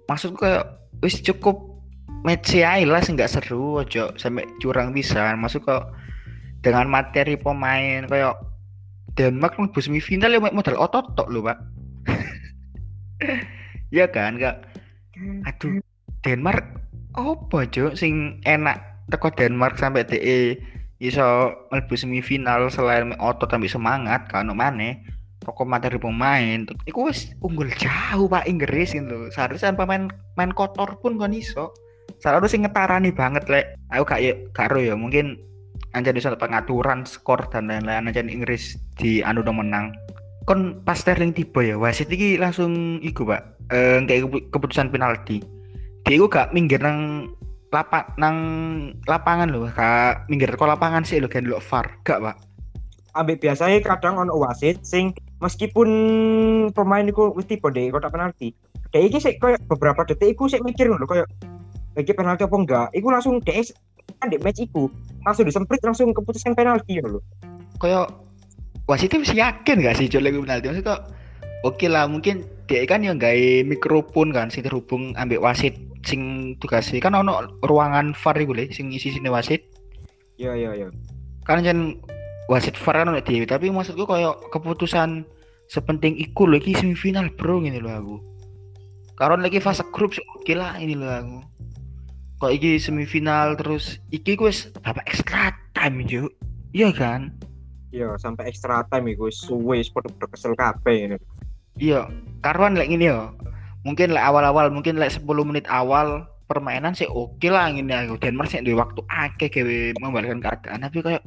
[0.09, 0.64] maksudku kayak
[1.02, 1.74] wis cukup
[2.25, 5.93] match sih nggak seru aja sampai curang bisa masuk kok
[6.65, 8.41] dengan materi pemain kayak
[9.15, 11.59] Denmark mlebu semifinal ya modal otot tok lho pak.
[13.95, 14.67] Ya kan kak?
[15.47, 15.79] Aduh
[16.27, 16.67] Denmark
[17.15, 20.59] apa cok sing enak teko Denmark sampai DE
[20.99, 24.99] iso mlebu semifinal selain otot sampai semangat kan mana
[25.47, 26.67] toko materi pemain.
[26.89, 31.71] Iku wis unggul jauh pak Inggris gitu seharusnya tanpa main main kotor pun kan iso
[32.25, 33.77] selalu sing ngetarani banget lek.
[33.93, 34.23] Aku gak
[34.57, 35.37] karo ya mungkin
[35.95, 39.95] anjir iso pengaturan skor dan lain-lain anjir Inggris di anu menang.
[40.45, 43.43] Kon pas Sterling tiba ya wasit iki langsung iku pak.
[43.73, 45.40] Eh kayak kepu- keputusan penalti.
[46.05, 47.33] Dia iku gak minggir nang
[47.73, 48.37] lapak nang
[49.09, 51.88] lapangan loh gak minggir ke lapangan sih lo kan lo VAR.
[52.05, 52.37] Gak pak.
[53.14, 55.88] Ambek biasanya kadang ono wasit sing meskipun
[56.75, 58.53] pemain iku wis tiba deh kotak penalti.
[58.90, 61.31] Kayak iki sih kayak beberapa detik iku sih mikir lho kayak
[61.98, 62.87] iki penalti apa enggak?
[62.94, 63.74] Iku langsung DS
[64.18, 64.90] kan di match iku.
[65.24, 67.22] Langsung disemprit langsung keputusan penalti lho
[67.83, 68.07] kayak
[68.87, 70.66] wasitnya mesti yakin gak sih colek penalti?
[70.70, 71.00] Maksudnya kok
[71.66, 77.00] oke lah mungkin dia kan yang gawe mikrofon kan sing terhubung ambek wasit sing tugasnya
[77.00, 79.64] kan ono ruangan VAR iku le sing isi sini wasit.
[80.40, 80.88] Iya iya iya
[81.44, 82.00] kan jen
[82.48, 85.24] wasit VAR kan dhewe tapi maksudku kayak keputusan
[85.68, 88.16] sepenting iku iki semifinal bro ngene lho aku.
[89.14, 91.38] Karon lagi fase grup sih oke lah ini lho aku
[92.42, 96.31] kok iki semifinal terus iki wis babak extra time juk
[96.75, 97.31] iya kan?
[97.94, 101.16] Iya sampai extra time iku suwe padha kesel kabeh ini
[101.75, 102.07] Iya,
[102.38, 103.35] karuan lek gini ya.
[103.83, 108.14] Mungkin lek awal-awal, mungkin lek 10 menit awal permainan sih oke lah ngene aku.
[108.23, 110.87] Denmark sih duwe waktu akeh gawe membalikkan keadaan.
[110.87, 111.23] Tapi kayak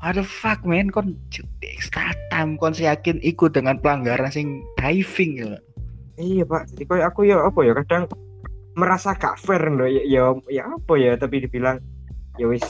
[0.00, 2.56] what the fuck man kon di extra time.
[2.56, 5.60] Kon sih yakin ikut dengan pelanggaran sing diving ya.
[6.16, 6.72] iya pak.
[6.72, 8.08] Jadi kayak aku ya apa ya kadang
[8.76, 11.80] merasa gak fair lho ya, ya ya apa ya tapi dibilang
[12.36, 12.64] ya wis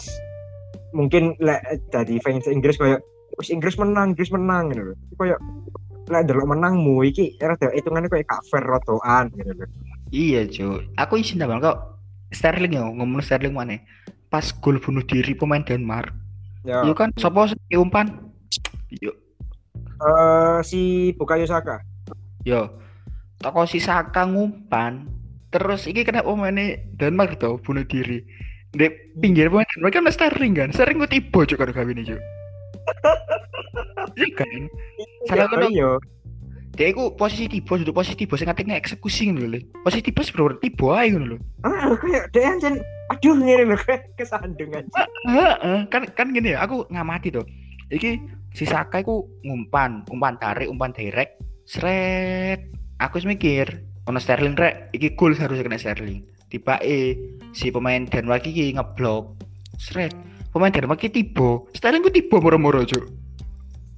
[0.95, 3.03] mungkin lek dari fans Inggris kayak
[3.37, 5.41] wis Inggris menang Inggris menang gitu loh kayak
[6.07, 9.69] lek delok menangmu iki rada hitungannya kayak gak fair rotoan gitu loh
[10.15, 10.87] Iya, cuy.
[10.95, 11.99] Aku isin bang kok
[12.31, 13.83] Sterling ya ngomong Sterling mana?
[14.31, 16.15] Pas gol bunuh diri pemain Denmark.
[16.63, 18.07] ya Iya kan sing umpan?
[19.03, 19.11] Yo,
[19.99, 21.83] eh si Bukayo Saka
[22.47, 22.71] yo.
[23.43, 25.16] Toko si Saka ngumpan.
[25.51, 26.57] Terus iki kena pemain
[26.99, 28.21] Denmark tuh bunuh diri.
[28.75, 30.69] Di pinggir pemain Denmark kan ada Sterling kan.
[30.75, 32.03] Sterling kok tiba cuy karo gawe ini.
[34.17, 34.49] Iya kan?
[35.27, 35.69] Salah Iya, kono.
[35.71, 35.91] iya
[36.77, 39.65] Dia iku posisi tiba, duduk posisi tiba sing ngetiknya eksekusi ngono lho.
[39.81, 41.37] Posisi tiba sebenarnya tiba ae ngono lho.
[41.65, 42.75] ah kayak dia anjen
[43.09, 47.49] aduh ngene lho kayak kesandung aja Heeh, kan kan gini ya, aku ngamati tuh.
[47.89, 48.21] Iki
[48.53, 52.61] si Saka iku ngumpan, umpan tarik, umpan direct, seret.
[53.01, 56.23] Aku mikir, ono Sterling rek, iki gol seharusnya kena Sterling.
[56.47, 57.19] Tiba eh
[57.51, 59.35] si pemain Denmark iki ngeblok.
[59.83, 60.15] Seret.
[60.55, 61.67] Pemain Denmark iki tiba.
[61.75, 63.03] Sterling ku tiba moro-moro, Cuk.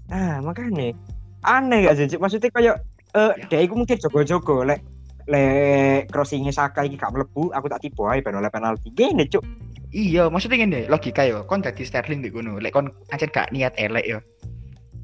[0.09, 0.97] Nah, makanya
[1.44, 2.16] aneh gak sih?
[2.16, 2.81] Maksudnya kayak
[3.12, 3.44] eh Ya.
[3.53, 4.81] dia iku mungkin jogo-jogo lek
[5.29, 8.88] lek crossingnya Saka iki gak mlebu, aku tak tiba ae ben oleh penalti.
[8.97, 9.44] Gini, Cuk.
[9.88, 12.57] Iya, maksudnya gini, logika yo, kon dadi Sterling di kono.
[12.57, 14.18] Lek kon ancen gak niat elek yo.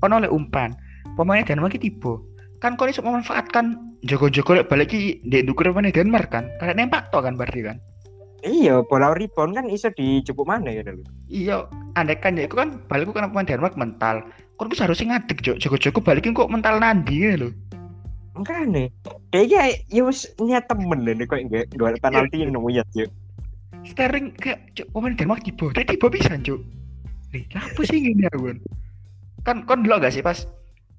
[0.00, 0.72] Kon oleh umpan.
[1.16, 2.16] Pemain Denmark iki tiba.
[2.64, 3.76] Kan kon iso memanfaatkan
[4.08, 4.96] jogo-jogo lek balik
[5.28, 6.48] ndek ndukur pemain Denmark kan.
[6.56, 7.76] Karena nempak to kan berarti kan.
[8.40, 11.04] Iya, bola rebound kan iso dijupuk mana ya lho.
[11.28, 14.24] Iya, andai kan ya, itu kan balikku kan pemain Denmark mental.
[14.56, 15.60] Kon ku seharusnya ngadeg, Jok.
[15.60, 17.52] Jogo-jogo balikin kok mental nandi ya lho.
[18.32, 18.88] Makanya
[19.28, 19.56] dia iki
[19.92, 23.12] ya wis niat temen lho nek koyo nggak dua penalti yang nemu ya, Cuk.
[23.84, 26.60] Sterling kayak cuk pemain Denmark tiba dia tiba bisa cuk
[27.36, 28.58] Lih, apa sih ini aku kan
[29.44, 30.48] kan kon dulu gak sih pas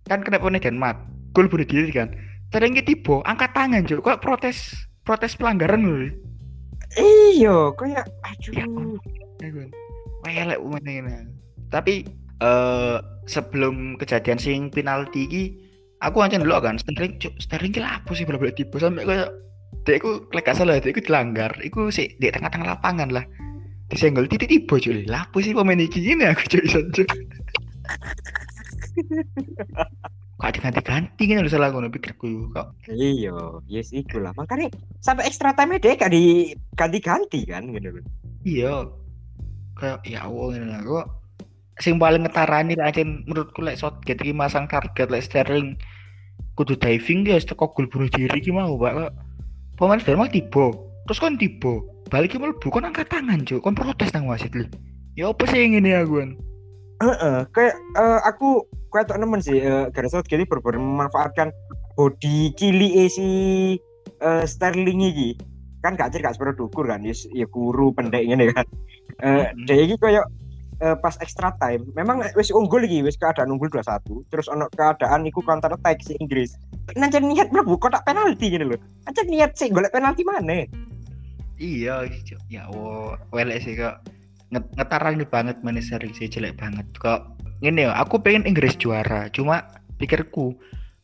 [0.06, 0.98] kan kena pemain Denmark
[1.36, 2.16] gol bunuh diri kan?
[2.56, 4.00] Sterling tiba angkat tangan cuk.
[4.00, 4.72] Kok protes
[5.04, 6.08] protes pelanggaran loh
[6.96, 8.08] Iya, kayak
[8.56, 8.96] Ya aduh.
[9.44, 9.68] ampun.
[10.24, 11.28] Welek pemain ini.
[11.68, 12.08] Tapi
[12.40, 15.44] eh sebelum kejadian sing penalti iki
[16.00, 19.30] aku ancen dulu kan Sterling Sterling ki lah apa sih bolak-balik tiba sampai kayak
[19.86, 21.52] dia aku lek gak salah dia aku dilanggar.
[21.60, 23.28] Iku sih di tengah-tengah lapangan lah.
[23.92, 26.00] Disenggol titik tiba cuy lah apa sih pemain iki?
[26.00, 26.64] Ini aku cuy
[26.96, 27.06] cuy
[30.46, 33.34] kok diganti-ganti kan udah salah ngono pikirku kok Iya,
[33.66, 34.30] yes iku lah.
[34.38, 34.70] Makanya
[35.02, 38.06] sampai extra time dia gak di ganti-ganti kan gitu loh.
[38.46, 38.86] iya
[39.82, 41.06] kayak ya Allah ini lah kok
[41.82, 45.74] sing paling ngetarani lah ancen menurutku lek Southgate iki masang target lek Sterling
[46.54, 49.12] kudu diving dia teko gol bunuh diri ki mau Pak kok.
[49.82, 50.72] Pemain Denmark tiba
[51.10, 51.82] terus kan tiba.
[52.14, 54.70] Balik ki mlebu kon angkat tangan cuy kon protes nang wasit lho.
[55.18, 56.30] Ya apa sih yang ini aku kan
[57.04, 61.52] Heeh, kayak eh, aku kayak tuh nemen sih eh, Gareth Southgate ini benar memanfaatkan
[62.00, 63.28] body cili si
[64.24, 65.36] eh, Sterling ini
[65.84, 68.66] kan gak gak seperti dukur kan yes, ya kuru pendek ini kan.
[69.22, 69.68] Eh Mhm.
[69.68, 70.26] dia ini kayak
[70.82, 75.28] eh, pas extra time memang wis unggul iki wis keadaan unggul 2-1 terus ono keadaan
[75.28, 76.56] iku counter attack si Inggris.
[76.96, 80.66] Nanti niat mlebu kotak penalti gitu loh nanti niat sih golek penalti mana
[81.58, 82.06] iya
[82.52, 84.02] ya Allah welek sih kok
[84.54, 86.86] Nget- ngetarani banget mana Sterling sih jelek banget.
[87.02, 89.66] Kok ini ya aku pengen Inggris juara cuma
[89.98, 90.54] pikirku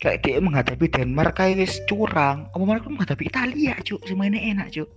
[0.01, 2.49] kayak dia menghadapi Denmark kayak wis curang.
[2.53, 4.01] Apa malah menghadapi Italia cuk?
[4.05, 4.89] Semuanya enak cuk.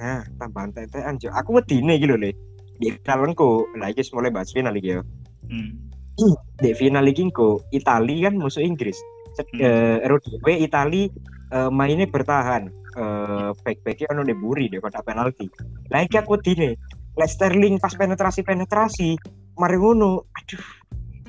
[0.00, 2.32] Nah tambahan tetean Jo aku wedine gitu loh
[2.74, 5.00] di lah iki wis mulai bahas final iki ya.
[5.46, 5.70] Hmm.
[6.62, 8.98] di final iki kok Itali kan musuh Inggris.
[9.34, 9.58] Hmm.
[9.62, 11.10] eh, RODW Itali
[11.54, 12.70] eh, mainnya bertahan.
[12.94, 15.46] Eh back-backnya ono di buri deh kotak penalti.
[15.90, 16.78] Lah iki aku dine
[17.14, 19.14] Lek Sterling pas penetrasi penetrasi
[19.58, 20.26] mari ngono.
[20.34, 20.64] Aduh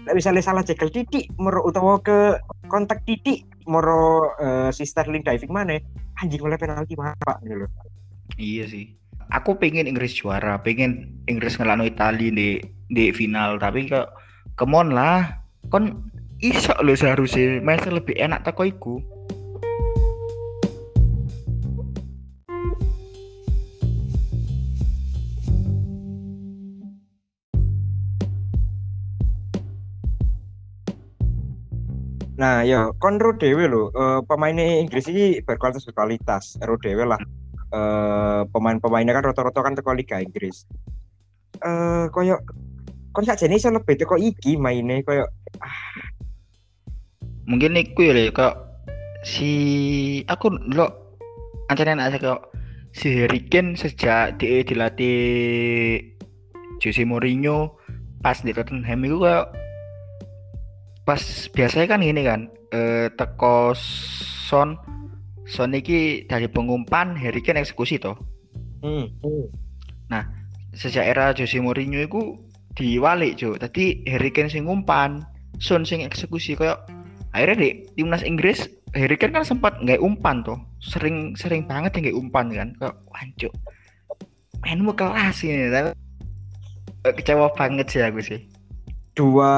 [0.06, 2.38] Lek misalnya salah cekel titik moro utawa ke
[2.69, 5.82] kontak titik moro eh, si Sterling diving mana
[6.21, 7.65] anjing oleh penalti mana pak gitu
[8.38, 8.93] iya sih.
[9.34, 12.62] Aku pengen Inggris juara pengen Inggris ngelano Italia di
[12.93, 14.13] di final tapi kok
[14.54, 15.41] kemon lah.
[15.74, 18.95] Kon iso lo seharusnya masih lebih enak teko iku
[32.36, 36.60] Nah, ya kon ro dhewe lho, eh, pemainnya Inggris ini berkualitas berkualitas.
[36.63, 37.19] Ro dhewe lah.
[37.71, 40.67] Eh, pemain-pemainnya kan rata-rata kan teko Liga Inggris.
[41.63, 42.39] Eh, koyo
[43.15, 45.24] kon sakjane iso lebih teko iki maine koyo
[47.48, 48.60] mungkin iku ya kok
[49.24, 49.52] si
[50.28, 50.91] aku lo
[51.71, 52.52] ancane sih kok
[52.91, 56.04] si Harry Kane sejak dia dilatih
[56.84, 57.80] Jose Mourinho
[58.19, 59.56] pas di Tottenham itu kok
[61.06, 61.22] pas
[61.54, 63.78] biasanya kan gini kan eh, teko
[64.50, 64.74] Son
[65.46, 68.18] Son iki dari pengumpan Harry Kane eksekusi toh.
[68.82, 69.13] Hmm.
[70.76, 72.22] sejak era Jose Mourinho itu
[72.76, 75.22] diwalik cuy tadi Harry Kane sing umpan
[75.62, 76.58] Son sing eksekusi.
[76.58, 76.82] Kayak
[77.38, 78.65] akhirnya di timnas Inggris
[78.98, 82.70] Harry Kane kan sempat nggak umpan tuh sering sering banget ya nggak umpan kan.
[82.82, 83.54] Kayak wancuk
[84.65, 85.70] mainmu kelas ini.
[85.70, 85.94] Tapi
[87.22, 88.55] kecewa banget sih aku sih
[89.15, 89.51] dua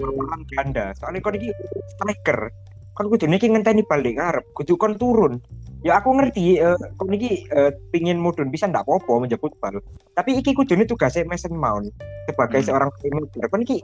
[0.00, 0.86] peran ganda.
[0.96, 1.50] Soalnya kon iki
[1.94, 2.48] striker.
[2.94, 5.42] Kon kudu niki ngenteni bal ning ngarep, kudu kon turun.
[5.84, 9.82] Ya aku ngerti eh, kon iki eh, pingin mudun bisa ndak apa-apa menjemput bal.
[10.14, 11.90] Tapi iki kudune tugasnya Mason Mount
[12.30, 12.68] sebagai Hmm.
[12.70, 13.44] seorang playmaker.
[13.50, 13.82] Kon iki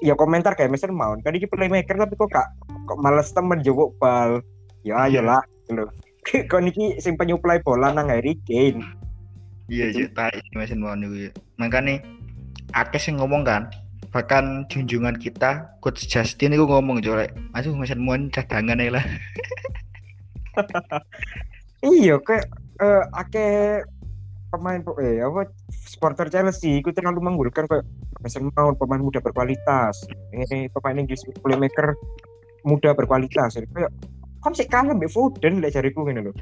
[0.00, 1.20] ya komentar kayak Mason Mount.
[1.26, 2.48] Kan iki playmaker tapi kok gak
[2.86, 4.40] kok males temen jemput bal.
[4.86, 5.84] Ya ayolah gitu.
[6.52, 8.80] Kon iki sing penyuplai bola nang Harry Kane.
[9.70, 12.02] iya sih tai mesin mau nih makanya
[12.74, 13.70] akeh sing ngomong kan
[14.10, 19.06] bahkan junjungan kita coach Justin itu ngomong coy masuk mesin mau cadangan lah
[21.80, 22.44] Iya, kayak
[22.80, 23.80] eh akeh
[24.52, 27.86] pemain eh apa supporter Chelsea itu terlalu menggulkan kayak
[28.20, 29.96] Mason Mount pemain muda berkualitas.
[30.36, 31.96] Ini pemain Inggris playmaker
[32.68, 33.56] muda berkualitas.
[33.56, 33.92] Jadi kayak
[34.44, 36.32] kan sih kalah mbek Foden jariku ngene lho.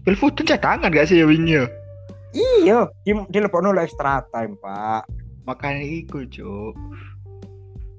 [0.00, 1.64] Phil Foden cadangan gak sih ya wingi ya?
[2.30, 5.19] Iya, di di lebokno lek extra time, Pak.
[5.50, 6.78] Makanya iku cuk.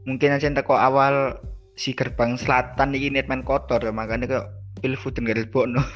[0.08, 1.36] Mungkin aja teko awal
[1.76, 4.48] si gerbang selatan ini net main kotor ya makanya kok
[5.04, 5.84] Foden gak dilebokno.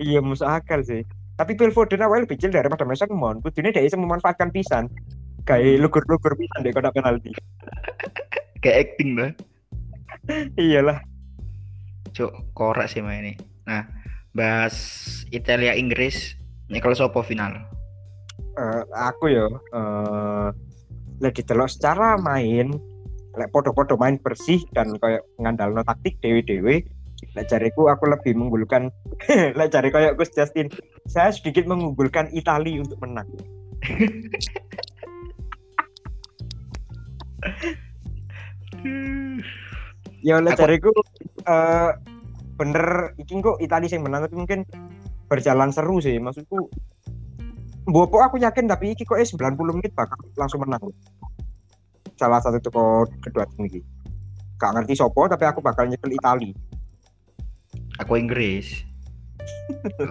[0.00, 1.00] Iya, masuk akal sih.
[1.40, 3.40] Tapi Phil Foden awalnya lebih kecil daripada Mason Mount.
[3.40, 4.88] Kudune dia bisa memanfaatkan pisan.
[5.48, 7.32] Kayak lugur-lugur pisan deh kotak penalti.
[8.64, 9.32] Kayak acting lah.
[10.60, 11.00] Iyalah.
[12.12, 13.32] Cuk, korak sih main ini.
[13.64, 13.88] Nah,
[14.36, 14.76] bahas
[15.32, 16.36] Italia Inggris
[16.68, 17.64] nyekel sopo final
[18.60, 20.48] Eh, aku yo eh
[21.24, 22.76] lek ditelok secara main
[23.32, 26.84] lek podo-podo main bersih dan kayak ngandalno taktik dewe-dewe
[27.36, 28.92] lek jariku aku lebih mengunggulkan
[29.58, 30.68] lek jari kayak Gus Justin
[31.08, 33.28] saya sedikit mengunggulkan Italia untuk menang.
[40.20, 40.92] Ya lek jariku
[41.48, 41.90] eh
[42.60, 44.68] bener iki kok Italia yang menang tapi mungkin
[45.32, 46.68] berjalan seru sih maksudku
[47.88, 50.80] Bopo aku yakin tapi iki kok eh 90 menit bakal langsung menang.
[52.20, 53.80] Salah satu toko kedua tim iki.
[54.60, 56.52] Gak ngerti sopo tapi aku bakal nyekel Itali.
[58.00, 58.84] Aku Inggris.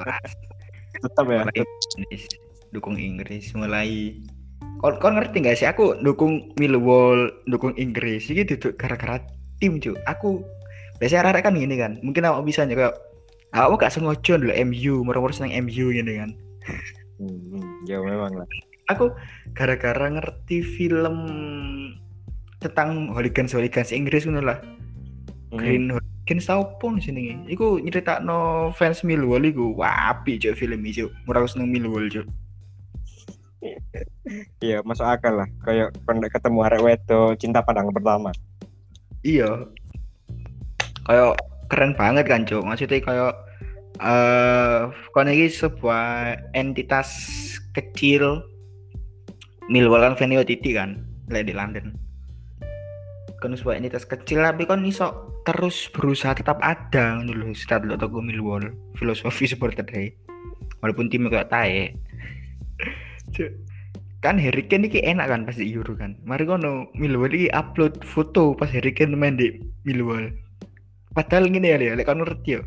[1.03, 1.45] Tetap ya.
[1.45, 2.23] Mulai Inggris
[2.73, 4.17] dukung Inggris mulai.
[4.81, 5.69] Kon kon ngerti gak sih?
[5.69, 8.25] Aku dukung Millwall dukung Inggris.
[8.33, 9.21] Ini duduk gara-gara
[9.61, 10.41] tim cuy aku
[10.97, 12.01] biasanya arek kan gini kan.
[12.01, 12.97] Mungkin aku bisa kayak
[13.53, 16.29] aku gak sengaja dulu MU murah-murah seneng MU gini kan
[17.19, 18.47] hmm, ya memang lah.
[18.89, 19.13] Aku
[19.53, 21.17] gara-gara ngerti film
[22.57, 24.59] tentang hooligans hooligans Inggris ngono lah.
[25.53, 25.59] Hmm.
[25.61, 27.37] Green Hooligans tau pun sini.
[27.45, 29.77] Iku nyeritakno fans Millwall iku.
[29.77, 32.25] Wah api cuy film cuy murah seneng Millwall cuy
[34.63, 35.49] iya masuk akal lah.
[35.63, 38.31] Kayak pernah ketemu arek wedo cinta pandangan pertama.
[39.23, 39.67] Iya.
[41.03, 42.63] Kayak keren banget kan cuk.
[42.63, 43.33] Maksudnya kayak
[43.99, 44.81] eh
[45.11, 47.11] kon sebuah entitas
[47.75, 48.39] kecil
[49.69, 51.93] Millwall kan venue titik kan lek di London.
[53.43, 58.17] Kan sebuah entitas kecil tapi kon iso terus berusaha tetap ada dulu setelah dulu toko
[58.23, 58.65] Millwall
[58.97, 60.09] filosofi supporter deh.
[60.81, 61.83] Walaupun timnya kayak tae.
[64.19, 66.17] Kan Harry Kane ini enak kan pas di Euro kan?
[66.25, 70.33] Mari kono Millwall ini upload foto pas Harry Kane main di Millwall.
[71.13, 72.63] Padahal gini ya lek kan ngerti ya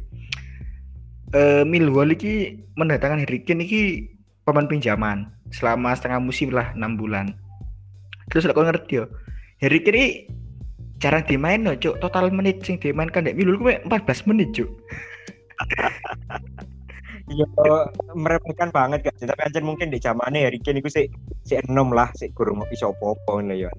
[1.32, 4.08] eh Millwall ini mendatangkan Harry Kane ini
[4.44, 7.32] pemain pinjaman selama setengah musim lah enam bulan.
[8.28, 9.04] Terus lek kau ngerti ya
[9.64, 10.08] Harry Kane ini
[11.00, 12.00] jarang dimain no cuk.
[12.04, 14.68] Total menit sing dimainkan dek Millwall kuwi 14 menit cuk.
[17.32, 17.46] Iya
[18.12, 21.06] meremehkan banget kan tapi aja mungkin di zamannya Harry Kane itu sih
[21.46, 23.70] si enom lah si guru mau iso apa-apa ya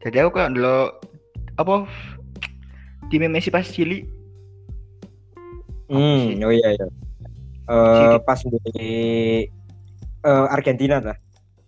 [0.00, 0.88] jadi aku kan dulu
[1.60, 1.84] apa
[3.12, 4.08] tim Messi pas cilik
[5.90, 6.86] Hmm, oh iya iya.
[7.66, 8.58] Eh pas di
[10.22, 11.18] eh, Argentina lah.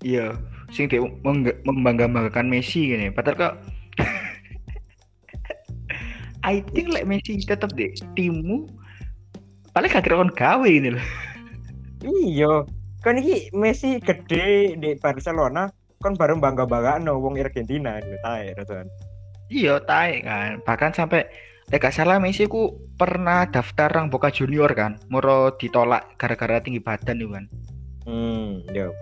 [0.02, 0.38] Iya,
[0.70, 3.10] sing dia membangga-banggakan Messi gini.
[3.10, 3.54] Padahal kok
[6.50, 8.70] I think like Messi tetap deh timmu
[9.74, 11.06] paling gak kira kon gawe ini loh.
[12.06, 12.62] Iya.
[13.02, 15.66] Kan iki Messi gede di Barcelona
[16.02, 18.86] kan baru bangga bangga no wong Argentina gitu tae Rosan.
[19.50, 20.62] Iya, tae kan.
[20.62, 21.26] Bahkan sampai
[21.72, 26.84] Lek gak salah Messi ku pernah daftar rang Boca Junior kan, moro ditolak gara-gara tinggi
[26.84, 27.44] badan itu kan.
[28.04, 28.92] Hmm, iya.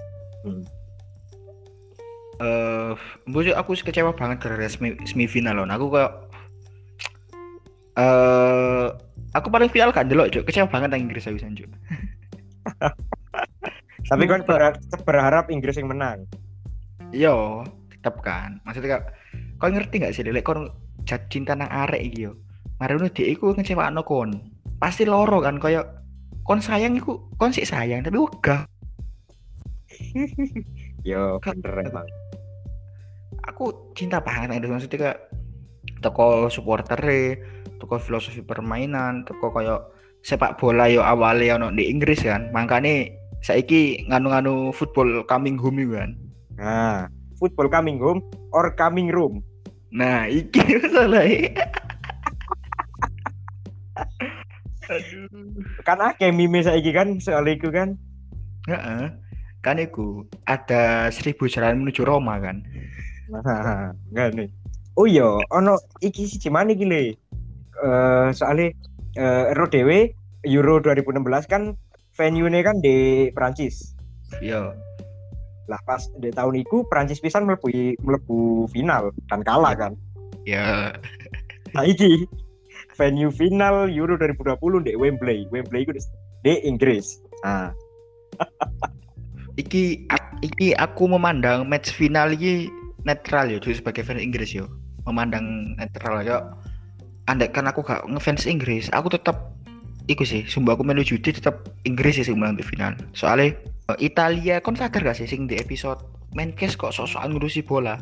[2.38, 5.66] Eh, uh, aku kecewa banget gara-gara semi, semifinal loh.
[5.66, 6.12] Aku kayak
[7.98, 8.86] eh
[9.34, 10.46] aku paling final kan dulu, Cuk.
[10.46, 11.74] Kecewa banget nang Inggris bisa, Cuk.
[14.14, 16.22] Tapi kan berharap, berharap Inggris yang menang.
[17.10, 18.62] Yo, tetap kan.
[18.62, 19.02] Maksudnya
[19.58, 20.70] kau ngerti gak sih, Lek kau
[21.02, 22.38] jat cinta nang arek iki yo.
[22.80, 24.40] Marono dia iku ngecewakno kon.
[24.80, 25.84] Pasti loro kan kayak
[26.48, 28.64] kon sayang iku kon sih sayang tapi wegah.
[31.10, 32.08] Yo, Kan- bener emang.
[33.52, 35.18] Aku cinta banget Inggris maksudnya kayak
[36.00, 37.00] toko supporter
[37.80, 39.80] toko filosofi permainan, toko kayak
[40.20, 42.52] sepak bola yo awalnya ono di Inggris kan.
[42.52, 43.08] Makanya
[43.40, 46.10] saiki nganu-nganu football coming home kan.
[46.60, 47.08] Nah,
[47.40, 48.20] football coming home
[48.52, 49.40] or coming room.
[49.92, 51.64] Nah, iki masalahnya.
[55.86, 57.96] Kan akeh meme saiki kan soal iku kan.
[58.66, 59.14] Heeh.
[59.60, 62.64] Kan iku ada seribu jalan menuju Roma kan.
[63.30, 64.48] Nah, enggak nih.
[64.98, 67.14] Oh iya, ono iki siji mana iki le?
[67.80, 68.74] Eh soalnya
[69.16, 70.12] eh Euro dhewe
[70.44, 71.76] Euro 2016 kan
[72.16, 73.94] venue-nya kan di Prancis.
[74.42, 74.74] Yo.
[75.70, 77.70] Lah pas di tahun itu Prancis pisan mlebu
[78.02, 79.92] mlebu final dan kalah kan.
[80.44, 80.96] Ya.
[81.72, 82.26] Nah iki
[83.00, 85.48] venue final Euro 2020 di Wembley.
[85.48, 85.96] Wembley itu
[86.44, 87.24] di Inggris.
[87.40, 87.72] Nah,
[89.60, 90.08] Iki
[90.40, 92.70] iki aku memandang match final iki
[93.04, 94.68] netral yo, jadi sebagai fans Inggris yo.
[95.04, 96.38] Memandang netral yo.
[97.28, 99.52] Andai kan aku gak ngefans Inggris, aku tetap
[100.08, 102.96] iku sih, sumpah aku melu judi tetap Inggris sih sing menang di final.
[103.12, 103.54] Soalnya
[103.92, 106.00] eh, Italia kon sadar gak sih sing di episode
[106.32, 107.98] Menkes kok sok-sokan ngurusi bola.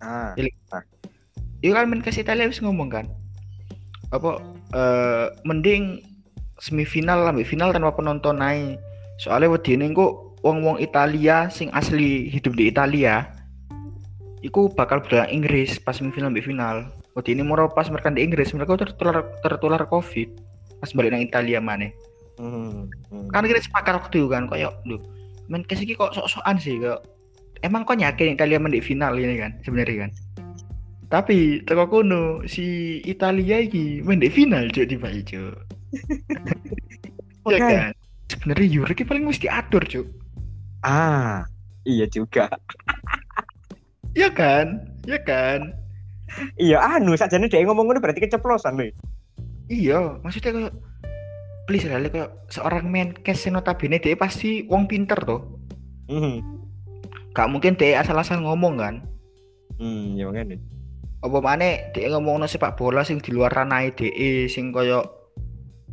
[0.00, 0.32] ah,
[1.60, 3.06] Iya kan Menkes Italia wis ngomong kan.
[4.14, 4.40] Apa
[4.72, 6.04] eh mending
[6.58, 8.82] semifinal sampai final tanpa penonton naik
[9.22, 13.30] soalnya wedine kok wong-wong Italia sing asli hidup di Italia
[14.42, 16.76] iku bakal berlawan Inggris pas semifinal sampai final
[17.14, 20.30] wedine moro pas mereka di Inggris mereka tertular tertular covid
[20.82, 21.90] pas balik nang Italia mana
[22.38, 22.86] Hmm.
[23.10, 23.34] hmm.
[23.34, 25.02] kan kita sepakat waktu itu kan kayak lu
[25.50, 27.02] main kes iki kok sok-sokan sih kok
[27.66, 30.10] emang kok yakin Italia mendik final ini kan sebenarnya kan
[31.08, 32.64] tapi teko kono si
[33.02, 35.56] Italia iki mendik final cuk tiba cuk
[37.48, 37.58] ya Oke.
[37.58, 37.92] kan
[38.28, 40.06] sebenarnya Euro iki paling mesti diatur cuk
[40.78, 41.42] Ah,
[41.82, 42.46] iya juga.
[44.14, 45.74] ya kan ya kan
[46.54, 48.92] Iya, anu sajane dia ngomong ngono berarti keceplosan lho.
[49.66, 50.74] iya maksudnya kayak
[51.64, 55.40] please lah kayak seorang main yang notabene dia pasti wong pinter tuh
[56.08, 56.40] Hmm.
[57.32, 58.94] gak mungkin dia asal-asal ngomong kan
[59.80, 60.56] Hmm, ya ngene.
[61.18, 65.02] Apa mana dia ngomong sepak bola sing di luar ranah DE sing koyo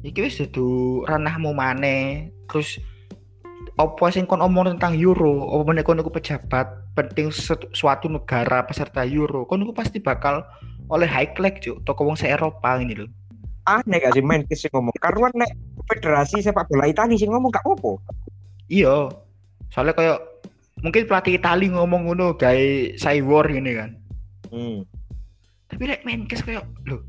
[0.06, 2.30] iki wis dudu ranahmu maneh.
[2.46, 2.78] Terus
[3.76, 5.50] apa sing kon omong tentang Euro?
[5.50, 7.34] Apa meneh kon iku pejabat penting
[7.74, 9.50] suatu negara peserta Euro?
[9.50, 10.46] Kon iku pasti bakal
[10.94, 11.82] oleh high class cuk.
[11.82, 13.10] Toko wong se Eropa ini lho.
[13.66, 14.94] Aneh gak sih main sing ngomong.
[15.02, 15.50] Karuan nek
[15.90, 17.98] federasi sepak bola Italia sing ngomong gak apa-apa.
[18.70, 19.10] iya.
[19.74, 20.20] Soalnya kayak
[20.86, 23.90] mungkin pelatih Itali ngomong ngono gawe cyber gini kan.
[24.54, 24.86] Hmm.
[25.66, 27.02] Tapi lek main kes kayak lho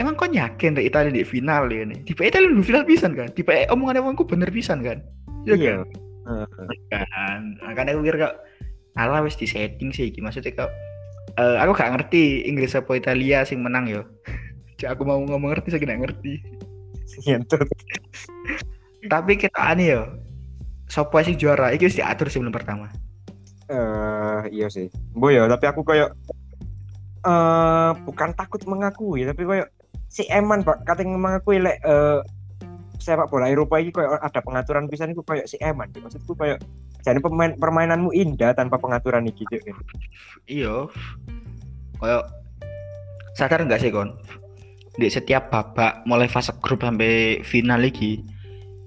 [0.00, 2.00] emang kau yakin rek Italia di final ya nih?
[2.08, 3.28] Tiba Italia lu final pisan kan?
[3.36, 5.04] Tiba omongan emangku bener pisan kan?
[5.44, 5.74] Iya Iya.
[5.82, 5.84] kan?
[6.88, 8.34] Kan makanya aku kira kok
[8.96, 10.70] ala wis di setting sih maksudnya kok
[11.36, 14.02] eh, aku gak ngerti Inggris apa Italia sing menang yo
[14.80, 16.32] Cak aku mau ngomong ngerti saya gak ngerti.
[17.28, 17.68] Ngentut.
[19.12, 20.02] tapi kita aneh yo
[20.92, 21.72] Sopo sing juara?
[21.72, 22.92] Iki wis diatur sebelum pertama.
[23.72, 24.92] Eh, iya sih.
[25.16, 26.12] Mbok ya, tapi aku kayak
[27.22, 29.68] eh bukan takut mengakui, tapi kayak
[30.10, 32.20] si Eman Pak katanya mengakui lek eh
[33.02, 35.90] sepak bola Eropa ini kayak ada pengaturan pisan iku kayak si Eman.
[35.90, 36.62] Maksudku kayak
[37.02, 39.62] jadi pemain permainanmu indah tanpa pengaturan iki Cuk.
[40.46, 40.86] iya
[41.98, 42.24] kayak
[43.34, 44.14] sadar nggak sih kon
[44.96, 48.22] di setiap babak mulai fase grup sampai final lagi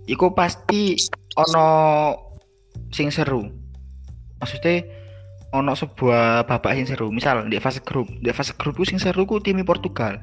[0.08, 0.96] iku pasti
[1.36, 1.68] ono
[2.94, 3.44] sing seru
[4.40, 4.86] maksudnya
[5.56, 7.08] ono sebuah babak sing seru.
[7.10, 8.12] Misal di fase grup.
[8.20, 10.20] Di fase grup ku sing seru ku tim Portugal.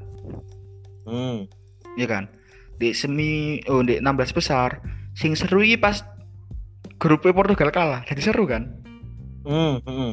[1.09, 1.51] Hmm.
[1.99, 2.31] ya kan?
[2.79, 4.81] Di semi oh di 16 besar
[5.13, 6.05] sing seru iki pas
[6.97, 8.01] grupnya Portugal kalah.
[8.07, 8.69] Jadi seru kan?
[9.43, 10.13] Hmm, hmm.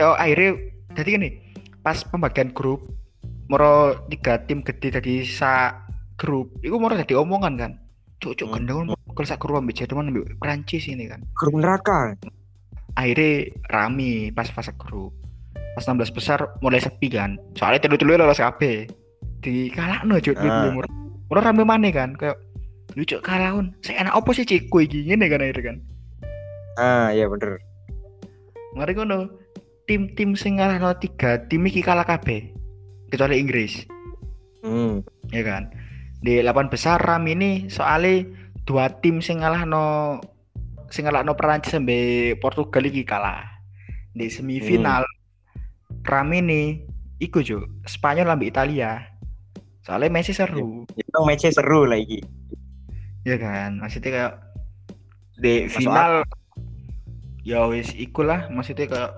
[0.00, 0.56] ya akhirnya
[0.96, 1.30] jadi gini.
[1.84, 2.88] Pas pembagian grup
[3.50, 5.74] moro tiga tim gede dari sa
[6.16, 6.50] grup.
[6.64, 7.72] Itu moro jadi omongan kan?
[8.20, 8.64] Cuk cuk Hmm.
[8.64, 11.20] gendong kalau sak grup ambil Jerman ambil Prancis ini kan?
[11.36, 12.16] Grup neraka.
[13.00, 15.16] Akhirnya rame pas fase grup.
[15.72, 17.40] Pas 16 besar mulai sepi kan.
[17.56, 18.84] Soalnya telu telu lolos KB
[19.40, 20.68] di kalah no cuk Ah.
[20.68, 20.84] moro
[21.32, 22.36] moro rame mana kan kayak
[22.92, 23.72] lu cuk kalahun.
[23.80, 25.76] Saya enak apa sih ciku iki ngene kan akhirnya kan.
[26.76, 27.56] Ah, iya bener.
[28.70, 29.26] mari ngono
[29.90, 32.54] tim-tim sing ngalahno tiga tim iki kalah kabeh
[33.10, 33.82] kecuali Inggris.
[34.62, 35.02] Hmm.
[35.34, 35.72] ya kan?
[36.22, 38.28] Di 8 besar ram ini soalnya
[38.68, 40.20] dua tim sing ngalahno
[40.90, 43.46] sing ngalahno Perancis sampai Portugal iki kalah.
[44.10, 45.06] Di semifinal
[46.02, 46.82] ram ini
[47.22, 49.06] iku jo Spanyol ambil Italia.
[49.86, 50.84] Soalnya Messi seru.
[50.92, 52.20] Itu match seru lah iki.
[53.24, 53.80] ya kan?
[53.80, 54.32] Maksudnya kayak
[55.40, 56.12] di Masuk final
[57.40, 59.12] ya wis iku lah maksudnya kayak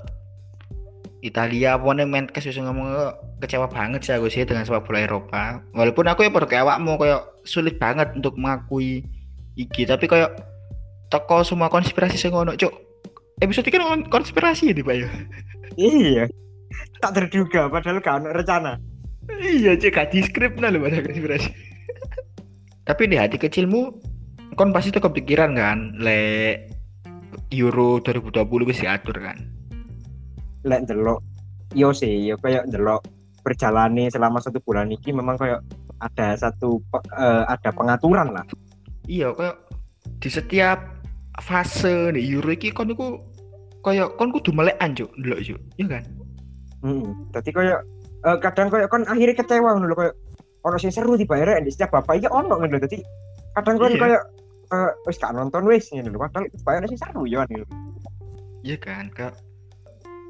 [1.23, 5.63] Italia pokoknya main kes ngomong kecewa banget sih aku sih dengan sepak bola Eropa.
[5.71, 9.07] Walaupun aku ya pada kayak awakmu kayak sulit banget untuk mengakui
[9.55, 9.87] iki.
[9.87, 10.35] Tapi kayak
[11.13, 12.73] toko semua konspirasi sing ngono cuk
[13.45, 15.09] episode ini kan konspirasi ya tiba ya
[15.77, 16.29] Iya.
[17.01, 18.73] Tak terduga padahal gak ada rencana.
[19.45, 21.53] iya cuk gak di skrip nah pada konspirasi
[22.89, 23.93] tapi di hati kecilmu
[24.57, 26.57] kon pasti tuh kepikiran kan le
[27.53, 29.37] Euro 2020 wis diatur kan
[30.65, 31.21] Lek delok
[31.73, 33.01] yo sih, yo kayak delok
[33.43, 35.61] berjalani selama satu bulan ini memang kayak
[35.99, 36.79] ada satu
[37.19, 38.45] eh, ada pengaturan lah.
[39.11, 39.59] iya kayak
[40.23, 40.92] di setiap
[41.41, 43.17] fase nih Euro iki kon iku
[43.81, 46.05] kayak kon kudu melekan cuk ndelok cuk iya kan
[46.83, 47.15] Hmm.
[47.31, 47.79] Jadi kayak
[48.27, 50.19] eh, kadang kayak kan akhirnya kecewa ngono lho kayak
[50.67, 52.75] ono sing seru di bayar di setiap bapak iki ono ngono.
[52.75, 52.99] Dadi
[53.55, 54.01] kadang kan Iya.
[54.03, 54.23] kayak
[54.75, 57.63] eh, wis gak nonton wis ngene lho padahal bayar sing seru yo nih.
[58.63, 59.39] iya kan kak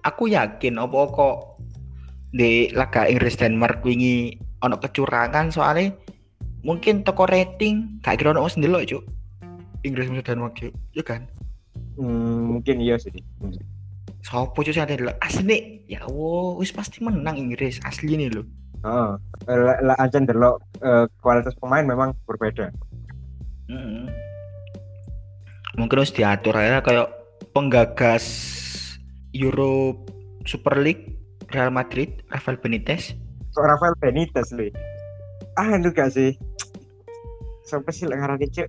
[0.05, 1.37] aku yakin opo kok
[2.37, 5.89] di laga Inggris Denmark wingi ono kecurangan soalnya
[6.69, 9.05] mungkin toko rating gak kira ono wis ndelok cuk
[9.83, 11.23] Inggris musuh Denmark cuk iya kan
[11.93, 13.13] Hmm, mungkin iya sih.
[13.41, 13.53] Hmm.
[14.25, 18.45] Sopo cuy ada delok asli ya Allah wis pasti menang Inggris asli nih lo
[18.83, 19.13] Heeh.
[19.47, 22.73] Lah lah aja delok eh, kualitas pemain memang berbeda.
[23.69, 24.09] Mm-mm.
[25.77, 27.09] Mungkin harus diatur ya kayak
[27.53, 28.25] penggagas
[29.33, 29.97] Euro
[30.45, 31.17] Super League
[31.53, 33.17] Real Madrid Rafael Benitez.
[33.53, 34.69] kok Rafael Benitez lu
[35.61, 36.33] ah itu gak sih
[37.69, 38.65] sampai sih lengaran kecil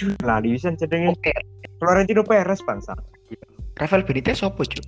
[0.00, 1.32] aduh lali bisa cedengin Oke.
[1.76, 2.96] Florentino Perez bangsa
[3.76, 4.80] Rafael Benitez apa cuy?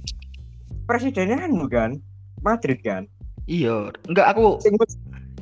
[0.89, 2.01] presidennya anu kan
[2.41, 3.05] Madrid kan
[3.51, 4.63] Iya, enggak aku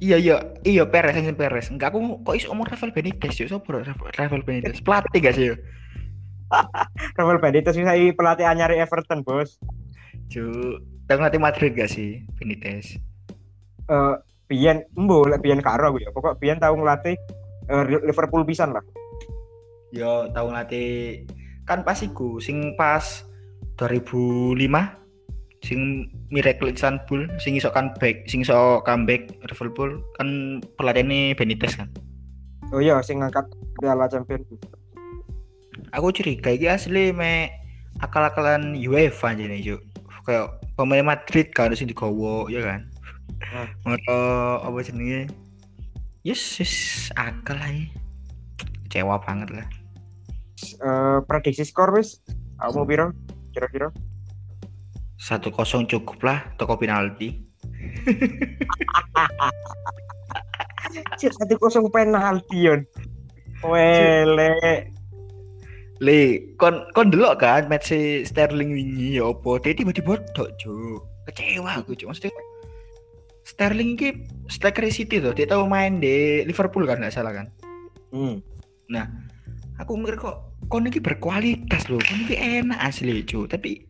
[0.01, 1.69] iya iya iya Perez yang Perez.
[1.69, 3.85] Enggak aku kok iso omong Rafael Benitez yo sapa
[4.17, 4.81] Rafael Benitez?
[4.81, 5.57] Pelatih gak sih yo?
[7.21, 9.61] Rafael Benitez bisa pelatih anyar Everton bos
[10.33, 12.97] Cu, tahu nanti Madrid gak sih Benitez?
[13.91, 14.15] eh
[14.49, 17.15] Bian embo lek Bian karo aku ya pokok Bian tahu ngelatih
[17.69, 18.83] eh, Liverpool pisan lah
[19.91, 20.83] Yo tahu nanti
[21.67, 23.27] kan pas iku sing pas
[23.79, 24.59] 2005
[25.61, 31.89] sing Miracle Istanbul sing iso comeback sing iso comeback Liverpool kan pelatihnya Benitez kan.
[32.71, 33.45] oh iya sing ngangkat
[33.83, 34.47] Piala Champions
[35.91, 37.51] Aku curiga iki asli me
[37.99, 39.81] akal-akalan UEFA aja nih Cuk.
[40.23, 42.87] Kayak pemain Madrid kan sing digowo ya kan.
[43.83, 44.19] Ngono
[44.63, 45.27] apa jenenge?
[46.23, 47.59] Yes, yes, akal.
[48.87, 49.67] Kecewa banget lah.
[50.61, 52.21] Eh, prediksi skor wis
[52.61, 53.07] kamu piro
[53.57, 53.89] kira-kira
[55.21, 57.45] Satu kosong cukup lah toko penalti.
[61.21, 62.89] Satu kosong penalti yon
[63.61, 64.89] Wele
[66.01, 69.61] Le, kon kon delok kan match si Sterling wingi ya opo?
[69.61, 71.05] Dia tiba-tiba dok, Cuk.
[71.29, 72.09] Kecewa aku, Cuk.
[72.09, 72.33] Maksudnya
[73.45, 77.47] Sterling ki striker City tuh, dia tahu main di Liverpool kan nggak salah kan.
[78.17, 78.41] hmm.
[79.81, 80.37] Aku mikir kok
[80.69, 83.49] kon iki berkualitas loh, kon iki enak asli, Cuk.
[83.49, 83.81] Tapi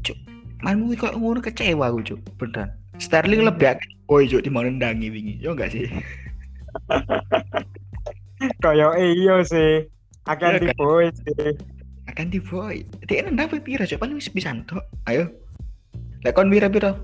[0.00, 0.16] Cuk,
[0.64, 2.20] mainmu iki kok ngono kecewa aku, Cuk.
[2.40, 2.72] Beneran.
[2.96, 5.36] Sterling lebih akeh boy, Cuk, di mana ndangi wingi.
[5.44, 5.84] Yo enggak sih?
[8.64, 9.84] Kayak iya sih
[10.26, 10.64] akan Iya kan?
[10.68, 11.52] diboy sih
[12.08, 12.80] Akan di boy.
[13.04, 14.00] Dia nendang pira, Cuk?
[14.00, 14.80] Paling bisa tok.
[15.04, 15.28] Ayo.
[16.24, 16.96] Lah kon pira-pira?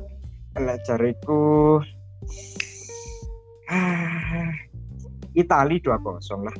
[0.56, 1.78] Lek jariku
[3.70, 4.50] ah
[5.30, 5.94] Itali 2-0
[6.42, 6.56] lah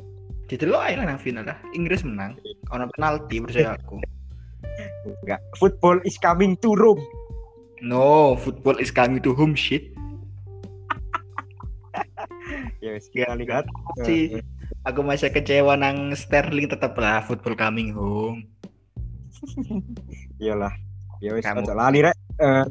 [0.51, 1.55] Didelok ae lah nang final lah.
[1.71, 2.35] Inggris menang.
[2.75, 4.03] Ono penalti percaya aku.
[5.23, 7.01] enggak football is coming to Rome
[7.81, 9.89] No, football is coming to home shit.
[12.83, 13.65] ya wis Ya, lihat
[14.05, 14.37] Si
[14.85, 18.45] aku masih kecewa nang Sterling tetap lah football coming home.
[20.43, 20.73] iyalah
[21.21, 22.65] ya wis aja lali rek eh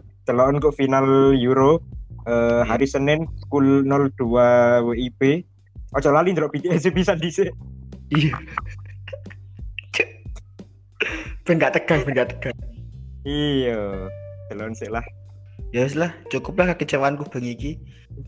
[0.63, 1.83] ke final Euro
[2.27, 5.50] eh, hari Senin pukul 02 WIB
[5.91, 7.51] Ojo lali ndelok BTS bisa dhisik.
[8.15, 8.35] Iya.
[11.47, 12.57] ben gak tegang, ben gak tegang.
[13.27, 14.07] Iya.
[14.51, 15.03] Celon sik lah.
[15.71, 17.73] Ya wis lah, cukuplah kekecewaanku bengi iki.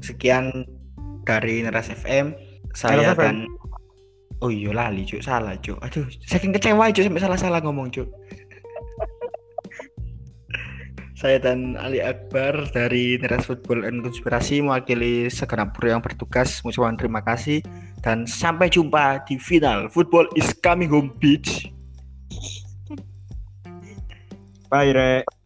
[0.02, 0.66] Sekian
[1.26, 2.34] dari Neras FM.
[2.74, 3.46] Saya dan
[4.42, 5.78] Oh iya lali cuk, salah cuk.
[5.78, 8.10] Aduh, saking kecewa cuk sampai salah-salah ngomong cuk.
[11.22, 16.58] Saya dan Ali Akbar dari Neras Football and Konspirasi mewakili segenap kru yang bertugas.
[16.66, 17.62] Mengucapkan terima kasih
[18.02, 21.70] dan sampai jumpa di final Football is coming home beach.
[24.66, 25.41] Bye rek.